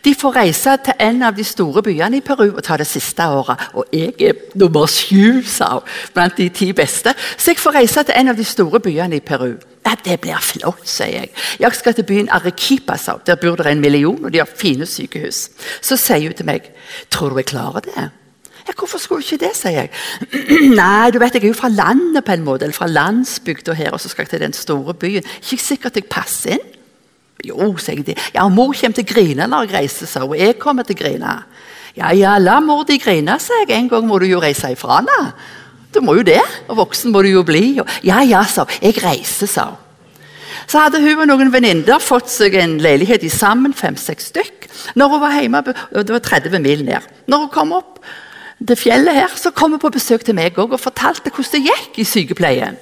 de 0.04 0.14
får 0.14 0.36
reise 0.36 0.76
til 0.84 1.00
en 1.02 1.22
av 1.26 1.36
de 1.36 1.44
store 1.46 1.82
byene 1.82 2.20
i 2.20 2.24
Peru 2.24 2.46
og 2.50 2.62
ta 2.64 2.76
det 2.78 2.86
siste 2.86 3.24
året. 3.24 3.70
Og 3.74 3.88
jeg 3.92 4.14
er 4.20 4.36
nummer 4.58 4.86
sju 4.86 5.42
sa 5.46 5.78
hun, 5.78 5.88
blant 6.14 6.36
de 6.38 6.48
ti 6.54 6.70
beste, 6.76 7.14
så 7.36 7.52
jeg 7.52 7.62
får 7.62 7.78
reise 7.80 8.04
til 8.04 8.18
en 8.18 8.32
av 8.34 8.38
de 8.38 8.46
store 8.46 8.80
byene 8.84 9.18
i 9.18 9.24
Peru. 9.24 9.56
Ja, 9.86 9.96
Det 10.04 10.20
blir 10.20 10.40
flott, 10.40 10.84
sier 10.84 11.22
jeg. 11.22 11.30
Jeg 11.60 11.74
skal 11.74 11.94
til 11.94 12.04
byen 12.04 12.28
Arequipa. 12.28 12.96
sa 12.96 13.16
Der 13.26 13.36
bor 13.36 13.56
det 13.56 13.66
en 13.66 13.80
million, 13.80 14.24
og 14.24 14.32
de 14.32 14.38
har 14.38 14.48
fine 14.56 14.86
sykehus. 14.86 15.48
Så 15.80 15.96
sier 15.96 16.28
hun 16.28 16.34
til 16.34 16.46
meg, 16.46 16.70
'Tror 17.10 17.30
du 17.30 17.36
jeg 17.36 17.46
klarer 17.46 17.80
det?' 17.80 18.10
Ja, 18.68 18.72
'Hvorfor 18.76 18.98
skulle 18.98 19.22
ikke 19.24 19.46
det?' 19.46 19.56
sier 19.56 19.70
jeg. 19.70 19.90
'Nei, 20.80 21.10
du 21.10 21.18
vet, 21.18 21.34
jeg 21.34 21.44
er 21.44 21.48
jo 21.48 21.54
fra 21.54 21.68
landet, 21.68 22.24
på 22.24 22.32
en 22.32 22.44
måte, 22.44 22.64
eller 22.64 22.76
fra 22.76 22.86
landsbygda 22.86 23.72
her, 23.72 23.90
og 23.90 24.00
så 24.00 24.08
skal 24.08 24.22
jeg 24.22 24.28
til 24.28 24.40
den 24.40 24.52
store 24.52 24.94
byen.' 24.94 25.24
'Ikke 25.24 25.62
sikkert 25.62 25.96
jeg 25.96 26.04
passer 26.04 26.50
inn?' 26.50 26.74
Jo, 27.44 27.76
sier 27.78 28.02
jeg. 28.06 28.18
Ja, 28.34 28.48
mor 28.48 28.74
kommer 28.74 28.94
til 28.94 29.06
å 29.06 29.12
grine 29.14 29.46
når 29.46 29.68
jeg 29.68 29.74
reiser, 29.74 30.06
sa 30.10 30.24
hun. 30.26 30.36
Jeg 30.36 30.58
kommer 30.58 30.82
til 30.82 30.96
å 30.96 30.98
grine. 30.98 31.34
Ja, 31.96 32.10
ja, 32.10 32.38
la 32.38 32.58
mor 32.60 32.84
di 32.84 32.98
grine, 32.98 33.38
sa 33.40 33.60
jeg. 33.62 33.70
En 33.76 33.88
gang 33.88 34.06
må 34.06 34.18
du 34.18 34.26
jo 34.26 34.40
reise 34.42 34.72
ifra 34.74 34.98
henne. 34.98 35.32
Du 35.94 36.00
må 36.04 36.16
jo 36.18 36.24
det. 36.26 36.42
Og 36.68 36.76
voksen 36.82 37.12
må 37.14 37.22
du 37.22 37.28
jo 37.28 37.44
bli. 37.46 37.78
ja, 38.02 38.22
ja, 38.22 38.42
sa 38.44 38.64
hun. 38.66 38.74
Jeg 38.82 38.98
reiser, 39.04 39.46
sa 39.46 39.64
hun. 39.70 39.84
Så 40.68 40.82
hadde 40.82 41.00
hun 41.00 41.22
og 41.22 41.28
noen 41.30 41.52
venninner 41.52 42.02
fått 42.02 42.28
seg 42.28 42.54
en 42.60 42.76
leilighet 42.82 43.22
i 43.24 43.30
sammen, 43.32 43.72
fem-seks 43.72 44.32
stykk. 44.32 44.66
Når 45.00 45.08
hun 45.08 45.20
var 45.20 45.40
hjemme, 45.40 45.62
Det 45.64 46.10
var 46.10 46.18
30 46.18 46.58
mil 46.60 46.84
ned. 46.84 47.00
Når 47.26 47.38
hun 47.38 47.48
kom 47.48 47.72
opp 47.72 48.00
til 48.66 48.76
fjellet 48.76 49.14
her, 49.14 49.34
så 49.36 49.50
kom 49.54 49.76
hun 49.76 49.82
på 49.82 49.92
besøk 49.94 50.24
til 50.26 50.34
meg 50.34 50.58
og 50.58 50.78
fortalte 50.80 51.30
hvordan 51.30 51.54
det 51.54 51.70
gikk 51.70 51.98
i 52.02 52.06
sykepleien. 52.08 52.78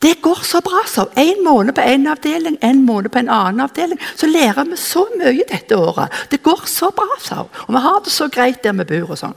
Det 0.00 0.14
går 0.24 0.40
så 0.44 0.62
bra, 0.64 0.80
så. 0.88 1.06
En 1.16 1.44
måned 1.44 1.74
på 1.76 1.80
en 1.84 2.06
avdeling, 2.08 2.56
en 2.64 2.84
måned 2.86 3.12
på 3.12 3.18
en 3.20 3.28
annen 3.28 3.60
avdeling. 3.60 4.00
Så 4.16 4.26
lærer 4.26 4.64
vi 4.64 4.76
så 4.80 5.04
mye 5.18 5.44
dette 5.48 5.76
året. 5.76 6.08
Det 6.30 6.42
går 6.42 6.62
så 6.66 6.88
bra, 6.96 7.18
sa. 7.20 7.44
Og 7.66 7.74
vi 7.74 7.82
har 7.84 8.00
det 8.04 8.12
så 8.12 8.28
greit 8.32 8.64
der 8.64 8.72
vi 8.72 8.84
bor. 8.84 9.10
og 9.10 9.18
sånn. 9.18 9.36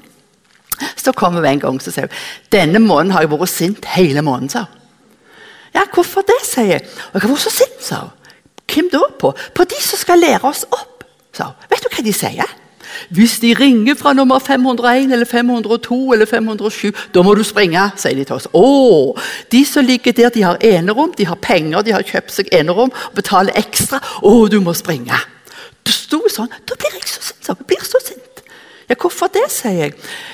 Så 0.96 1.12
kommer 1.12 1.44
hun 1.44 1.50
en 1.50 1.60
gang 1.60 1.76
og 1.76 1.84
sier 1.84 2.08
denne 2.52 2.80
måneden 2.80 3.12
har 3.12 3.22
jeg 3.22 3.32
vært 3.32 3.50
sint 3.50 3.86
hele 3.86 4.22
måneden. 4.22 4.50
sa. 4.50 4.66
Ja, 5.76 5.84
hvorfor 5.94 6.22
det, 6.22 6.40
sier 6.48 6.66
jeg. 6.66 6.88
Og 7.12 7.14
jeg 7.14 7.22
har 7.22 7.30
vært 7.30 7.44
så 7.44 7.50
sint, 7.50 7.84
sa 7.84 7.96
hun. 7.96 8.12
Hvem 8.74 8.90
da 8.90 9.04
på? 9.20 9.34
På 9.56 9.64
de 9.64 9.82
som 9.82 10.00
skal 10.00 10.20
lære 10.20 10.48
oss 10.48 10.64
opp, 10.72 11.04
sa. 11.34 11.52
Vet 11.70 11.84
du 11.84 11.92
hva 11.92 12.04
de 12.04 12.14
sier? 12.14 12.63
Hvis 13.10 13.40
de 13.40 13.54
ringer 13.60 13.96
fra 14.00 14.14
nummer 14.14 14.40
501 14.40 15.12
eller 15.12 15.26
502 15.26 16.14
eller 16.14 16.26
507, 16.26 16.92
da 17.14 17.24
må 17.24 17.36
du 17.36 17.44
springe, 17.44 17.86
sier 17.98 18.16
de 18.16 18.26
til 18.28 18.38
oss. 18.38 18.48
Å, 18.54 19.16
de 19.52 19.64
som 19.66 19.86
ligger 19.86 20.16
der, 20.16 20.30
de 20.34 20.46
har 20.46 20.62
enerom, 20.62 21.14
de 21.18 21.28
har 21.28 21.40
penger, 21.42 21.82
de 21.82 21.96
har 21.96 22.06
kjøpt 22.08 22.32
seg 22.32 22.52
enerom 22.52 22.92
og 22.92 23.16
betaler 23.18 23.56
ekstra. 23.60 24.02
Å, 24.22 24.36
du 24.52 24.60
må 24.64 24.76
springe. 24.78 25.18
Det 25.84 25.94
sto 25.96 26.22
sånn. 26.32 26.52
Da 26.64 26.78
blir 26.80 26.96
jeg 26.96 27.10
så 27.10 27.22
sint. 27.22 27.48
Jeg 27.50 27.68
blir 27.68 27.88
så 27.88 28.00
sint. 28.04 28.44
Ja, 28.90 28.96
Hvorfor 29.00 29.28
det, 29.34 29.46
sier 29.52 29.78
jeg. 29.80 29.94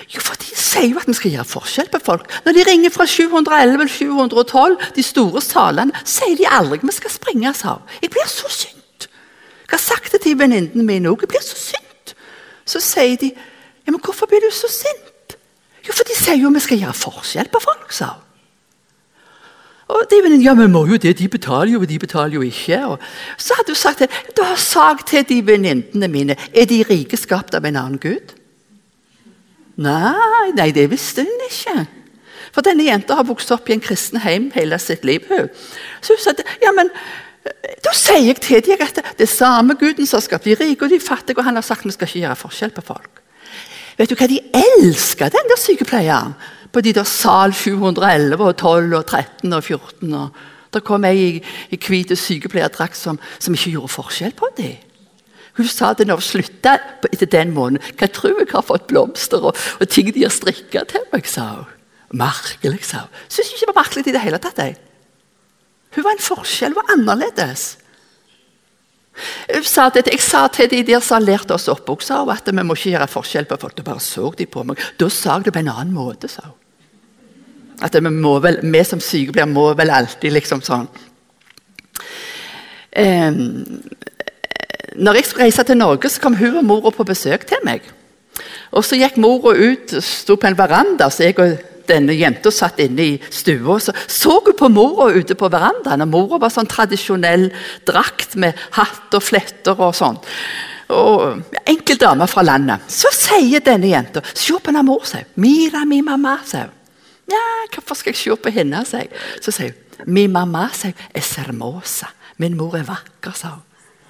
Jo, 0.09 0.21
for 0.25 0.35
De 0.41 0.55
sier 0.57 0.89
jo 0.89 0.99
at 0.99 1.07
vi 1.07 1.15
skal 1.17 1.31
gjøre 1.31 1.47
forskjell 1.47 1.89
på 1.93 1.99
folk. 2.05 2.25
Når 2.45 2.57
de 2.57 2.65
ringer 2.67 2.93
fra 2.93 3.05
711 3.07 3.73
eller 3.73 3.91
712, 3.93 4.77
de 4.95 5.05
store 5.05 5.41
salene, 5.41 6.03
sier 6.05 6.35
de 6.37 6.47
aldri 6.49 6.81
vi 6.83 6.95
skal 6.95 7.13
springe 7.13 7.53
av. 7.65 7.85
Jeg 8.01 8.11
blir 8.13 8.27
så 8.29 8.49
sint. 8.49 9.07
Jeg 9.69 9.77
har 9.77 9.83
sagt 9.83 10.11
det 10.13 10.23
til 10.25 10.37
venninnene 10.39 10.83
mine 10.85 11.11
òg. 11.11 11.23
Jeg 11.23 11.33
blir 11.35 11.45
så 11.45 11.57
sint. 11.57 11.88
Så 12.69 12.81
sier 12.83 13.17
de 13.17 13.33
ja, 13.33 13.91
men 13.91 14.01
hvorfor 14.03 14.29
blir 14.29 14.43
du 14.43 14.51
så 14.53 14.69
sint? 14.69 15.37
Jo, 15.87 15.93
for 15.95 16.05
de 16.05 16.15
sier 16.17 16.37
jo 16.37 16.51
vi 16.53 16.61
skal 16.61 16.81
gjøre 16.83 16.97
forskjell 16.97 17.47
på 17.49 17.61
folk, 17.63 17.93
sa 17.95 18.13
hun. 18.13 18.25
Og 19.89 20.03
de 20.05 20.19
venninnene 20.21 20.45
ja, 20.45 20.53
men 20.53 20.69
må 20.69 20.83
jo 20.85 20.99
det, 21.01 21.15
de 21.17 21.25
betaler 21.33 21.73
jo, 21.73 21.79
de 21.89 21.95
betaler 21.97 22.35
jo 22.37 22.43
ikke. 22.45 22.77
Og 22.93 22.99
så 23.41 23.55
hadde 23.57 23.73
hun 23.73 23.79
sagt 23.79 24.03
det. 24.03 24.09
Du 24.37 24.43
har 24.45 24.59
sagt 24.61 25.07
til 25.09 25.23
de 25.25 25.39
venninnene 25.47 26.09
mine 26.13 26.35
er 26.53 26.67
de 26.69 26.83
rike 26.85 27.17
skapt 27.17 27.57
av 27.57 27.65
en 27.65 27.79
annen 27.79 28.01
gud? 28.01 28.35
Nei, 29.81 30.51
nei, 30.53 30.69
det 30.75 30.91
visste 30.91 31.25
hun 31.25 31.47
ikke. 31.47 31.87
For 32.53 32.65
denne 32.65 32.85
jenta 32.85 33.17
har 33.17 33.25
vokst 33.29 33.49
opp 33.55 33.69
i 33.69 33.73
en 33.77 33.81
kristen 33.81 34.21
heim 34.21 34.51
hele 34.53 34.77
sitt 34.81 35.07
liv. 35.07 35.25
Så 36.05 36.13
hun 36.13 36.21
sa 36.21 36.35
ja, 36.61 36.73
men 36.75 36.93
da 37.83 37.93
sier 37.95 38.27
jeg 38.27 38.41
til 38.43 38.61
dem 38.65 38.83
at 38.83 38.99
det 39.17 39.25
er 39.25 39.31
samme 39.31 39.75
guden 39.79 40.07
som 40.07 40.19
har 40.19 40.25
skapt 40.25 40.45
de 40.45 40.57
rike 40.59 40.85
og 40.85 40.91
de 40.91 40.99
fattige, 40.99 41.37
og 41.37 41.47
han 41.47 41.57
har 41.59 41.65
sagt 41.65 41.85
vi 41.85 41.95
skal 41.95 42.09
ikke 42.09 42.25
gjøre 42.25 42.39
forskjell 42.43 42.75
på 42.75 42.85
folk. 42.91 43.23
Vet 43.99 44.11
du 44.11 44.15
hva 44.15 44.29
de 44.31 44.39
elsker, 44.55 45.31
den 45.33 45.49
der 45.51 45.59
sykepleieren? 45.59 46.35
På 46.71 46.81
de 46.85 46.93
der 46.93 47.07
sal 47.09 47.53
711 47.53 48.45
og 48.45 48.55
12 48.55 48.93
og 48.93 49.05
13 49.05 49.53
og 49.53 49.63
14. 49.63 50.13
Og 50.13 50.29
det 50.73 50.83
kom 50.85 51.07
ei 51.09 51.17
i, 51.17 51.31
i 51.73 51.79
hvit 51.81 52.13
sykepleierdrakt 52.17 52.97
som, 52.97 53.19
som, 53.39 53.57
ikke 53.57 53.73
gjorde 53.73 53.95
forskjell 53.95 54.35
på 54.37 54.51
dem. 54.57 54.77
Hun 55.57 55.67
sa 55.67 55.91
det 55.97 56.05
når 56.07 56.21
hun 56.21 56.27
slutta 56.27 56.77
etter 57.09 57.27
den 57.27 57.51
måneden. 57.55 57.83
Hva 57.97 58.07
tror 58.13 58.37
jeg 58.37 58.51
har 58.53 58.63
fått 58.63 58.87
blomster 58.87 59.49
og, 59.49 59.57
og 59.81 59.89
ting 59.91 60.13
de 60.13 60.23
har 60.23 60.31
strikka 60.31 60.85
til 60.87 61.09
meg? 61.11 61.27
sa 61.27 61.49
hun. 61.57 61.73
Merkelig, 62.21 62.85
sa 62.85 63.03
hun. 63.03 63.25
Syns 63.27 63.51
ikke 63.51 63.65
det 63.65 63.73
var 63.73 63.81
merkelig 63.81 64.07
i 64.07 64.15
det 64.15 64.23
hele 64.23 64.39
tatt. 64.41 64.61
Jeg. 64.61 64.77
Hun 65.95 66.05
var 66.05 66.15
en 66.15 66.23
forskjell, 66.23 66.73
hun 66.73 66.81
var 66.81 66.95
annerledes. 66.95 67.69
Jeg 69.49 69.65
sa, 69.67 69.89
til, 69.91 70.07
jeg 70.07 70.21
sa 70.23 70.45
til 70.53 70.69
de 70.71 70.79
der 70.87 71.01
som 71.03 71.17
har 71.17 71.25
lært 71.25 71.51
oss 71.51 71.67
opp, 71.71 71.89
sa 72.05 72.21
at 72.31 72.47
vi 72.47 72.63
må 72.63 72.77
ikke 72.77 72.93
gjøre 72.93 73.09
forskjell 73.11 73.49
på 73.49 73.57
folk. 73.59 73.75
Da 73.75 73.85
bare 73.87 74.03
så 74.03 74.31
de 74.37 74.47
på 74.47 74.63
meg. 74.67 74.79
Da 74.99 75.09
sa 75.11 75.37
jeg 75.37 75.49
det 75.49 75.55
på 75.55 75.63
en 75.63 75.71
annen 75.73 75.93
måte, 75.95 76.29
sa 76.31 76.45
hun. 76.47 76.55
At 77.83 77.95
vi, 77.95 78.11
vel, 78.43 78.59
vi 78.63 78.83
som 78.83 79.01
sykepleiere 79.03 79.49
må 79.49 79.69
vel 79.79 79.91
alltid 79.95 80.33
liksom 80.35 80.59
sånn 80.59 80.89
eh, 82.91 83.37
Når 84.99 85.15
jeg 85.15 85.27
skulle 85.29 85.45
reise 85.47 85.63
til 85.63 85.79
Norge, 85.79 86.11
så 86.11 86.19
kom 86.19 86.35
hun 86.35 86.59
og 86.59 86.67
mora 86.67 86.91
på 86.91 87.07
besøk 87.07 87.45
til 87.47 87.63
meg. 87.63 87.87
Og 88.75 88.83
Så 88.83 88.99
gikk 88.99 89.15
mora 89.17 89.55
ut, 89.55 89.95
sto 90.03 90.35
på 90.35 90.49
en 90.49 90.59
veranda, 90.59 91.07
så 91.09 91.29
jeg 91.29 91.39
og 91.39 91.55
denne 91.89 92.15
jenta 92.17 92.51
satt 92.53 92.79
inne 92.83 93.05
i 93.05 93.19
stua. 93.33 93.79
Så 93.81 93.93
så 94.07 94.39
hun 94.45 94.57
på 94.57 94.69
mora 94.71 95.09
ute 95.13 95.35
på 95.35 95.49
verandaen. 95.51 96.05
og 96.05 96.11
Mora 96.13 96.39
var 96.41 96.53
sånn 96.53 96.69
tradisjonell 96.69 97.49
drakt 97.87 98.35
med 98.39 98.57
hatt 98.77 99.13
og 99.17 99.23
fletter 99.25 99.79
og 99.79 99.95
sånn. 99.97 100.19
Og 100.89 101.43
Enkel 101.69 101.99
dame 102.01 102.25
fra 102.29 102.43
landet. 102.45 102.87
Så 102.89 103.11
sier 103.13 103.61
denne 103.61 103.91
jenta 103.91 104.23
Se 104.33 104.55
på 104.55 104.71
denne 104.71 104.81
mor, 104.87 105.03
sier 105.05 105.27
Mira, 105.37 105.83
mi 105.85 106.01
mamma, 106.01 106.39
sier 106.45 106.71
Ja, 107.29 107.43
hvorfor 107.75 107.99
skal 107.99 108.15
jeg 108.15 108.21
se 108.23 108.37
på 108.41 108.53
henne, 108.55 108.81
sier 108.89 109.11
Så 109.37 109.53
sier 109.53 109.75
hun 109.75 109.85
Mi 110.09 110.25
mamma, 110.31 110.69
sier 110.73 110.95
er 111.13 111.25
sermosa. 111.25 112.07
Min 112.39 112.55
mor 112.55 112.77
er 112.79 112.85
vakker, 112.87 113.33
sa 113.35 113.57
hun. 113.57 113.65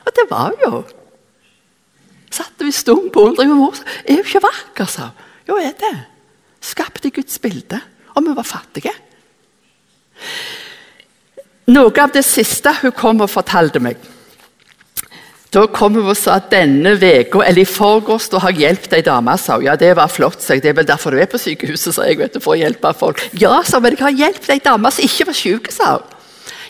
Og 0.05 0.13
det 0.13 0.25
var 0.29 0.51
hun 0.53 0.59
jo. 0.61 0.81
Satt 2.29 2.61
vi 2.61 2.69
stum 2.71 3.07
på 3.09 3.23
undring. 3.25 3.49
Mor 3.57 3.73
er 4.05 4.19
jo 4.19 4.25
ikke 4.27 4.43
vakker, 4.45 4.85
sa 4.85 5.07
hun. 5.09 5.25
Jo, 5.49 5.57
er 5.57 5.73
det. 5.79 5.95
Skapt 6.61 7.05
i 7.05 7.13
Guds 7.15 7.39
bilde. 7.41 7.79
Og 8.15 8.25
vi 8.25 8.35
var 8.35 8.47
fattige. 8.47 8.91
Noe 11.69 11.93
av 12.01 12.11
det 12.13 12.25
siste 12.25 12.73
hun 12.81 12.91
kom 12.97 13.21
og 13.23 13.29
fortalte 13.31 13.79
meg 13.79 13.99
Da 15.53 15.63
kom 15.71 15.95
hun 15.95 16.09
og 16.11 16.17
sa 16.17 16.35
at 16.37 16.49
denne 16.51 16.95
veka, 16.99 17.39
eller 17.45 17.63
i 17.63 17.69
forgårs 17.69 18.27
da 18.33 18.41
har 18.43 18.53
jeg 18.53 18.67
hjulpet 18.67 18.97
ei 18.99 19.05
dame. 19.05 19.33
sa 19.37 19.55
hun. 19.55 19.65
Ja, 19.65 19.75
det 19.79 19.95
var 19.97 20.11
flott, 20.11 20.41
sa 20.43 20.53
jeg. 20.53 20.61
Det 20.61 20.69
er 20.69 20.77
vel 20.81 20.85
derfor 20.89 21.11
du 21.15 21.17
er 21.17 21.25
på 21.31 21.39
sykehuset, 21.41 21.95
sa 21.95 22.05
jeg. 22.05 22.19
vet 22.19 22.35
du, 22.35 22.39
for 22.43 22.53
å 22.53 22.59
hjelpe 22.59 22.91
folk. 22.93 23.23
Ja, 23.33 23.55
sa 23.65 23.77
hun, 23.79 23.87
men 23.87 23.97
jeg 23.97 24.03
har 24.03 24.17
hjulpet 24.19 24.49
ei 24.53 24.59
dame 24.61 24.91
som 24.93 25.07
ikke 25.07 25.25
var 25.31 25.37
syk, 25.39 25.71
sa 25.73 25.95
hun. 25.95 26.15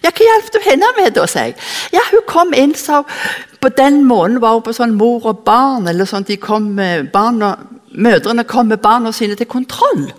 Ja, 0.04 0.13
Hva 0.15 0.23
hjalp 0.30 0.54
du 0.54 0.60
henne 0.63 0.93
med, 0.95 1.12
da? 1.17 1.25
sa 1.28 1.43
jeg. 1.49 1.58
Ja, 1.91 1.99
Hun 2.12 2.23
kom 2.28 2.54
inn, 2.56 2.75
sa 2.75 3.02
hun. 3.02 3.17
På 3.60 3.69
den 3.69 4.04
måneden 4.08 4.41
var 4.41 4.56
hun 4.56 4.63
på 4.63 4.74
sånn 4.76 4.95
mor 4.95 5.26
og 5.28 5.43
barn. 5.45 5.88
eller 5.88 6.06
sånn, 6.06 6.28
de 6.28 6.38
kom 6.38 6.74
med 6.76 7.12
barna, 7.12 7.58
Mødrene 7.89 8.43
kom 8.43 8.67
med 8.69 8.78
barna 8.78 9.12
sine 9.12 9.36
til 9.36 9.48
kontroll. 9.50 10.12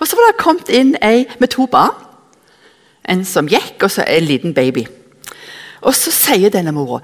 Og 0.00 0.06
Så 0.08 0.16
var 0.16 0.30
det 0.30 0.40
kommet 0.40 0.68
inn 0.68 0.96
ei 1.02 1.26
med 1.38 1.50
to 1.50 1.66
barn. 1.66 1.94
En 3.04 3.24
som 3.24 3.48
gikk, 3.48 3.82
og 3.82 3.90
så 3.90 4.04
en 4.06 4.24
liten 4.24 4.54
baby. 4.54 4.86
Og 5.82 5.94
Så 5.94 6.10
sier 6.10 6.50
denne 6.50 6.72
mora 6.72 7.00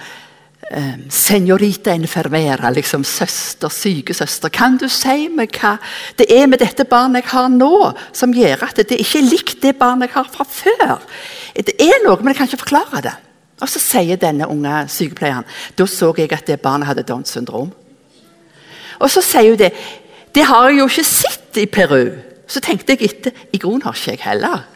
ehm, 0.73 1.11
Senorita 1.11 1.93
enfermera, 1.93 2.71
liksom 2.71 3.05
søster, 3.05 3.69
sykesøster, 3.69 4.49
kan 4.49 4.79
du 4.79 4.89
si 4.89 5.29
meg 5.29 5.53
hva 5.61 5.79
det 6.17 6.31
er 6.33 6.47
med 6.47 6.61
dette 6.61 6.85
barnet 6.85 7.25
jeg 7.25 7.31
har 7.31 7.49
nå, 7.49 7.93
som 8.13 8.33
gjør 8.33 8.65
at 8.65 8.77
det 8.77 9.01
ikke 9.01 9.19
er 9.19 9.31
likt 9.31 9.63
det 9.63 9.77
barnet 9.79 10.09
jeg 10.09 10.15
har 10.15 10.31
fra 10.33 10.45
før? 10.45 11.01
Det 11.55 11.77
er 11.79 12.01
noe, 12.07 12.17
men 12.17 12.33
jeg 12.33 12.37
kan 12.37 12.49
ikke 12.49 12.65
forklare 12.65 13.03
det. 13.03 13.17
Og 13.61 13.69
Så 13.69 13.81
sier 13.83 14.17
denne 14.17 14.49
unge 14.49 14.89
sykepleieren 14.89 15.45
da 15.79 15.87
så 15.87 16.15
jeg 16.17 16.33
at 16.33 16.47
det 16.47 16.61
barnet 16.61 16.89
hadde 16.89 17.05
Downs 17.05 17.29
syndrom. 17.29 17.73
Og 19.01 19.11
så 19.11 19.23
sier 19.25 19.51
hun 19.51 19.59
det. 19.59 19.73
Det 20.35 20.45
har 20.45 20.69
jeg 20.69 20.79
jo 20.79 20.89
ikke 20.89 21.05
sett 21.05 21.57
i 21.61 21.67
Peru. 21.67 22.11
Så 22.47 22.61
tenkte 22.61 22.97
jeg 22.97 23.11
etter. 23.11 23.33
I 23.53 23.59
grunnen 23.59 23.83
har 23.83 23.97
ikke 23.97 24.17
jeg 24.17 24.25
heller. 24.25 24.67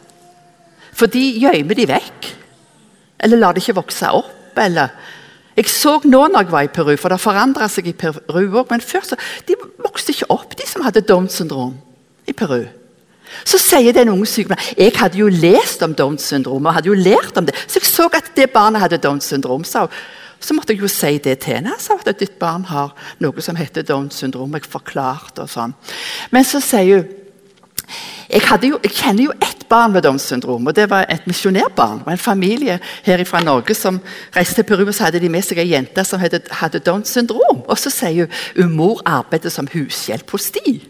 For 0.92 1.10
de 1.10 1.22
gjemmer 1.40 1.74
de 1.74 1.88
vekk. 1.90 2.30
Eller 3.24 3.40
lar 3.40 3.54
det 3.54 3.64
ikke 3.64 3.80
vokse 3.82 4.10
opp. 4.10 4.58
eller... 4.58 4.88
Jeg 5.54 5.68
så 5.70 6.00
nå 6.02 6.24
når 6.26 6.42
jeg 6.42 6.50
var 6.50 6.64
i 6.66 6.70
Peru, 6.74 6.96
for 6.98 7.14
det 7.14 7.20
forandra 7.22 7.68
seg 7.70 7.86
i 7.86 7.92
Peru 7.94 8.18
òg. 8.58 8.64
Men 8.72 8.80
før 8.82 9.04
så, 9.06 9.18
de 9.46 9.54
vokste 9.84 10.10
ikke 10.10 10.26
opp, 10.34 10.56
de 10.58 10.66
som 10.66 10.82
hadde 10.82 11.04
Downs 11.06 11.36
syndrom 11.38 11.76
i 12.26 12.34
Peru. 12.34 12.64
Så 13.44 13.58
sier 13.58 13.92
den 13.92 14.12
unge 14.12 14.26
sykepleieren 14.30 14.78
jeg 14.78 14.92
hadde 14.96 15.18
jo 15.18 15.28
lest 15.28 15.82
om 15.82 15.94
Downs 15.94 16.22
syndrom. 16.22 16.66
og 16.66 16.74
hadde 16.74 16.88
jo 16.88 16.94
lært 16.94 17.36
om 17.36 17.46
det, 17.46 17.54
Så 17.66 17.80
jeg 17.80 17.86
så 17.86 18.08
at 18.12 18.36
det 18.36 18.50
barnet 18.50 18.80
hadde 18.80 18.98
Downs 18.98 19.24
syndrom. 19.24 19.64
Så, 19.64 19.88
Så 20.40 20.54
måtte 20.54 20.72
jeg 20.72 20.82
jo 20.82 20.88
si 20.88 21.18
det 21.18 21.38
til 21.38 21.54
henne. 21.54 21.72
sa 21.78 21.94
at 22.06 22.18
ditt 22.18 22.38
barn 22.38 22.64
har 22.64 22.94
noe 23.20 23.40
som 23.40 23.56
heter 23.56 23.82
Downs 23.82 24.14
syndrom. 24.14 24.52
Jeg 24.52 24.62
forklarte 24.62 25.42
og 25.42 25.48
sånn. 25.48 25.74
Men 26.30 26.44
så 26.44 26.60
sier 26.60 26.96
hun 26.96 27.08
jeg, 28.30 28.42
jo, 28.62 28.78
jeg, 28.82 28.92
kjenner 28.96 29.26
jo 29.26 29.32
ett 29.42 29.66
barn 29.68 29.92
med 29.92 30.02
Downs 30.02 30.22
syndrom. 30.22 30.66
og 30.66 30.74
Det 30.74 30.88
var 30.90 31.06
et 31.08 31.26
misjonærbarn. 31.26 32.02
og 32.06 32.12
En 32.12 32.18
familie 32.18 32.78
her 33.04 33.24
fra 33.24 33.40
Norge 33.40 33.74
som 33.74 34.00
reiste 34.36 34.54
til 34.54 34.64
Peru 34.64 34.86
og 34.86 34.94
så 34.94 35.04
hadde 35.04 35.20
de 35.20 35.28
med 35.28 35.44
seg 35.44 35.58
ei 35.58 35.70
jente 35.70 36.04
som 36.04 36.20
hadde, 36.20 36.40
hadde 36.50 36.78
Downs 36.78 37.08
syndrom. 37.08 37.62
Og 37.68 37.78
så 37.78 37.90
sier 37.90 38.26
hun 38.56 38.64
at 38.64 38.70
mor 38.70 39.02
arbeider 39.06 39.50
som 39.50 39.68
hushjelp 39.68 40.30
hos 40.30 40.50
de. 40.50 40.80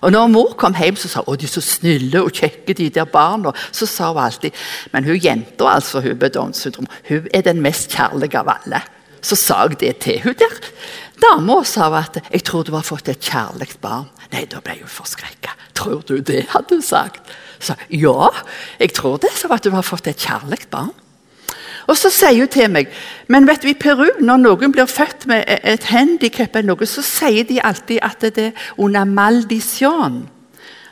Og 0.00 0.12
når 0.12 0.30
mor 0.32 0.54
kom 0.58 0.76
hjem, 0.76 0.96
så 0.96 1.10
sa 1.12 1.24
hun 1.26 1.38
de 1.40 1.48
er 1.48 1.52
så 1.52 1.62
snille 1.64 2.22
og 2.22 2.32
kjekke, 2.32 2.74
de 2.76 2.88
der 2.94 3.08
barna. 3.08 3.52
Så 3.72 3.86
sa 3.86 4.12
hun 4.12 4.22
alltid 4.22 4.56
Men 4.92 5.04
hun 5.04 5.20
jenta 5.20 5.74
altså, 5.74 6.00
hun 6.00 6.18
med 6.18 6.30
Downs 6.34 6.62
syndrom, 6.64 6.88
hun 7.08 7.28
er 7.34 7.44
den 7.44 7.60
mest 7.60 7.92
kjærlige 7.92 8.38
av 8.38 8.48
alle. 8.56 8.82
Så 9.22 9.36
sa 9.36 9.66
jeg 9.68 9.80
det 9.80 9.96
til 10.00 10.22
hun 10.24 10.34
der. 10.38 10.56
Dama 11.20 11.60
sa 11.64 11.90
at 11.98 12.16
jeg 12.30 12.44
tror 12.44 12.64
du 12.64 12.72
har 12.72 12.86
fått 12.86 13.08
et 13.08 13.20
kjærlig 13.20 13.76
barn. 13.80 14.08
Nei, 14.32 14.46
da 14.48 14.62
ble 14.64 14.78
hun 14.80 14.88
forskrekka. 14.88 15.52
Tror 15.76 16.00
du 16.08 16.20
det, 16.20 16.46
hadde 16.54 16.78
hun 16.78 16.82
sagt. 16.82 17.28
Så 17.60 17.76
ja, 17.90 18.30
jeg 18.80 18.94
tror 18.96 19.18
det, 19.20 19.32
sa 19.36 19.50
at 19.52 19.64
du 19.64 19.70
har 19.74 19.84
fått 19.84 20.08
et 20.08 20.16
kjærlig 20.16 20.64
barn. 20.72 20.94
Og 21.90 21.98
så 21.98 22.10
sier 22.14 22.38
hun 22.38 22.50
til 22.50 22.70
meg 22.70 22.90
men 23.30 23.46
vet 23.46 23.62
du, 23.62 23.68
i 23.70 23.78
Peru, 23.78 24.06
når 24.22 24.42
noen 24.42 24.72
blir 24.74 24.86
født 24.90 25.26
med 25.30 25.44
e- 25.46 25.60
et 25.74 25.84
handikap, 25.90 26.56
så 26.86 27.02
sier 27.02 27.44
de 27.46 27.60
alltid 27.62 27.98
at 28.02 28.20
det 28.20 28.46
er 28.50 28.52
under 28.78 29.04
maldisjon. 29.04 30.28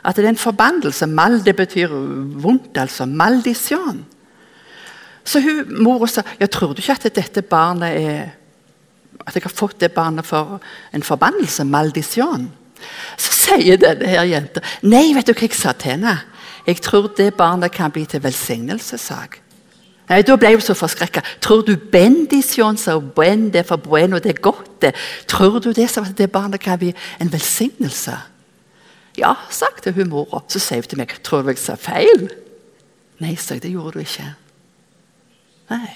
At 0.03 0.15
det 0.15 0.25
er 0.25 0.29
en 0.29 0.37
forbannelse. 0.37 1.07
Mal 1.07 1.41
det 1.43 1.55
betyr 1.55 1.91
vondt, 2.39 2.77
altså. 2.77 3.05
Maldisjon. 3.05 4.05
Så 5.23 5.41
hun, 5.43 5.83
mora 5.83 6.07
sa 6.07 6.23
jeg 6.39 6.49
tror 6.49 6.73
du 6.73 6.81
ikke 6.81 6.95
at 6.95 7.15
dette 7.15 7.41
barnet 7.41 7.95
er 7.99 8.29
At 9.27 9.35
jeg 9.35 9.43
har 9.43 9.51
fått 9.51 9.81
det 9.81 9.91
barnet 9.91 10.25
for 10.25 10.61
en 10.93 11.03
forbannelse? 11.03 11.65
Maldisjon. 11.65 12.47
Så 13.17 13.33
sier 13.35 13.77
denne 13.77 14.07
her 14.07 14.23
jenta 14.23 14.61
nei, 14.81 15.11
vet 15.13 15.27
du 15.27 15.33
hva 15.33 15.43
jeg 15.43 15.53
sa 15.53 15.73
til 15.75 15.91
henne? 15.91 16.15
Jeg 16.65 16.81
tror 16.81 17.11
det 17.17 17.33
barnet 17.35 17.71
kan 17.71 17.91
bli 17.91 18.05
til 18.05 18.23
velsignelse, 18.23 18.97
sa 18.97 19.19
jeg. 19.25 19.41
Nei, 20.09 20.23
Da 20.25 20.35
ble 20.35 20.55
hun 20.55 20.61
så 20.61 20.73
forskrekka. 20.73 21.21
Tror 21.41 21.61
du 21.61 21.75
bendisjon, 21.77 22.77
sa 22.77 22.97
buen, 22.99 23.51
det 23.53 23.61
er 23.61 23.69
for 23.69 23.77
bueno, 23.77 24.17
det 24.17 24.35
er 24.35 24.41
godt, 24.41 24.81
det. 24.81 24.95
Tror 25.27 25.59
du 25.59 25.71
det, 25.71 25.89
så 25.89 26.01
at 26.01 26.17
det 26.17 26.31
barnet 26.31 26.61
kan 26.61 26.79
bli 26.79 26.93
en 27.21 27.31
velsignelse? 27.31 28.17
Ja, 29.17 29.33
sagte 29.49 29.91
hun 29.91 30.09
mora. 30.09 30.41
Så 30.47 30.59
sa 30.59 30.75
hun 30.75 30.89
til 30.89 30.97
meg, 30.97 31.13
tror 31.23 31.43
du 31.43 31.51
jeg 31.53 31.61
sa 31.61 31.75
feil? 31.75 32.29
Nei, 33.19 33.35
sa 33.35 33.53
jeg, 33.53 33.63
det 33.63 33.71
gjorde 33.71 33.99
du 33.99 34.05
ikke. 34.05 34.31
Nei. 35.69 35.91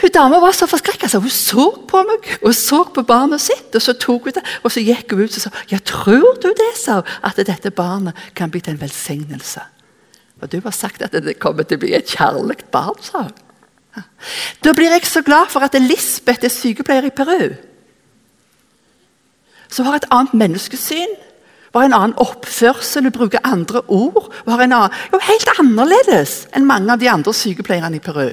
Hun 0.00 0.12
Dama 0.14 0.38
var 0.40 0.54
så 0.56 0.68
forskrekka. 0.70 1.10
Hun 1.18 1.32
så 1.34 1.66
på 1.88 2.04
meg 2.08 2.30
og 2.40 2.54
så 2.56 2.84
på 2.94 3.02
barnet 3.04 3.42
sitt. 3.42 3.74
og 3.74 3.82
Så 3.82 3.92
tok 3.92 4.30
hun 4.30 4.38
det, 4.38 4.44
og 4.62 4.72
så 4.72 4.80
gikk 4.80 5.12
hun 5.12 5.26
ut 5.26 5.36
og 5.36 5.44
sa 5.44 5.52
ja, 5.68 5.78
tror 5.84 6.38
du 6.40 6.48
det, 6.48 6.72
sa 6.78 7.02
hun, 7.02 7.12
at 7.22 7.36
dette 7.36 7.70
barnet 7.70 8.16
kan 8.34 8.50
bli 8.50 8.62
til 8.64 8.78
en 8.78 8.80
velsignelse. 8.80 9.60
Og 10.40 10.52
du 10.52 10.60
har 10.64 10.74
sagt 10.74 11.02
at 11.02 11.12
det 11.12 11.38
kommer 11.38 11.66
til 11.68 11.78
å 11.78 11.84
bli 11.84 11.94
et 11.96 12.10
kjærlig 12.10 12.62
barn, 12.72 12.98
sa 13.04 13.26
hun. 13.28 13.38
Da 14.64 14.72
blir 14.76 14.92
jeg 14.94 15.08
så 15.08 15.22
glad 15.26 15.50
for 15.50 15.64
at 15.66 15.74
Lisbeth 15.74 16.46
er 16.46 16.52
sykepleier 16.52 17.08
i 17.08 17.14
Peru. 17.14 17.56
Som 19.70 19.88
har 19.88 19.98
et 19.98 20.06
annet 20.14 20.36
menneskesyn, 20.38 21.16
har 21.74 21.86
en 21.86 21.94
annen 21.94 22.16
oppførsel, 22.18 23.06
hun 23.06 23.14
bruker 23.14 23.42
andre 23.46 23.82
ord. 23.86 24.30
Hun 24.44 24.52
har 24.52 24.62
en 24.64 24.76
annen, 24.78 24.96
jo 25.12 25.20
Helt 25.22 25.52
annerledes 25.58 26.46
enn 26.56 26.66
mange 26.66 26.92
av 26.92 27.02
de 27.02 27.10
andre 27.10 27.34
sykepleierne 27.34 28.00
i 28.00 28.02
Peru. 28.02 28.30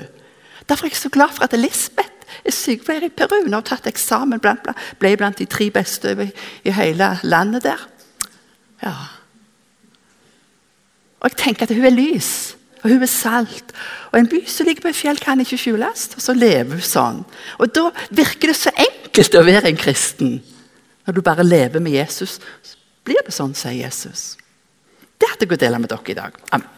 Derfor 0.68 0.88
er 0.88 0.94
jeg 0.94 1.02
så 1.02 1.14
glad 1.14 1.36
for 1.36 1.46
at 1.46 1.58
Lisbeth 1.58 2.34
er 2.46 2.56
sykepleier 2.56 3.08
i 3.08 3.14
Peru. 3.14 3.44
Hun 3.44 3.54
har 3.54 3.66
tatt 3.66 3.90
eksamen, 3.90 4.42
blant, 4.42 4.66
ble 5.00 5.14
blant 5.20 5.38
de 5.38 5.46
tre 5.50 5.70
beste 5.74 6.16
i 6.66 6.74
hele 6.74 7.12
landet 7.24 7.66
der. 7.70 7.86
Ja, 8.84 8.96
og 11.20 11.32
jeg 11.32 11.38
tenker 11.40 11.66
at 11.66 11.74
hun 11.74 11.86
er 11.86 11.96
lys, 11.96 12.56
og 12.84 12.92
hun 12.92 13.02
er 13.02 13.10
salt. 13.10 13.74
Og 14.12 14.20
En 14.20 14.30
by 14.30 14.44
som 14.46 14.68
ligger 14.68 14.86
på 14.86 14.92
et 14.94 15.00
fjell, 15.00 15.20
kan 15.20 15.40
ikke 15.42 15.58
skjules. 15.58 16.10
Og 16.16 16.22
så 16.22 16.36
lever 16.38 16.78
hun 16.78 16.86
sånn. 16.86 17.24
Og 17.58 17.74
Da 17.74 17.90
virker 18.12 18.54
det 18.54 18.58
så 18.60 18.72
enkelt 18.78 19.36
å 19.36 19.46
være 19.46 19.72
en 19.72 19.82
kristen. 19.82 20.38
Når 21.08 21.14
du 21.14 21.22
bare 21.26 21.44
lever 21.44 21.80
med 21.80 21.92
Jesus, 21.98 22.40
så 22.62 22.78
blir 23.04 23.24
det 23.26 23.34
sånn, 23.34 23.56
sier 23.56 23.88
Jesus. 23.88 24.36
Det 25.18 25.30
hadde 25.32 25.48
jeg 25.48 25.58
å 25.58 25.62
dele 25.66 25.80
med 25.82 25.90
dere 25.90 26.14
i 26.14 26.18
dag. 26.18 26.38
Amen. 26.52 26.77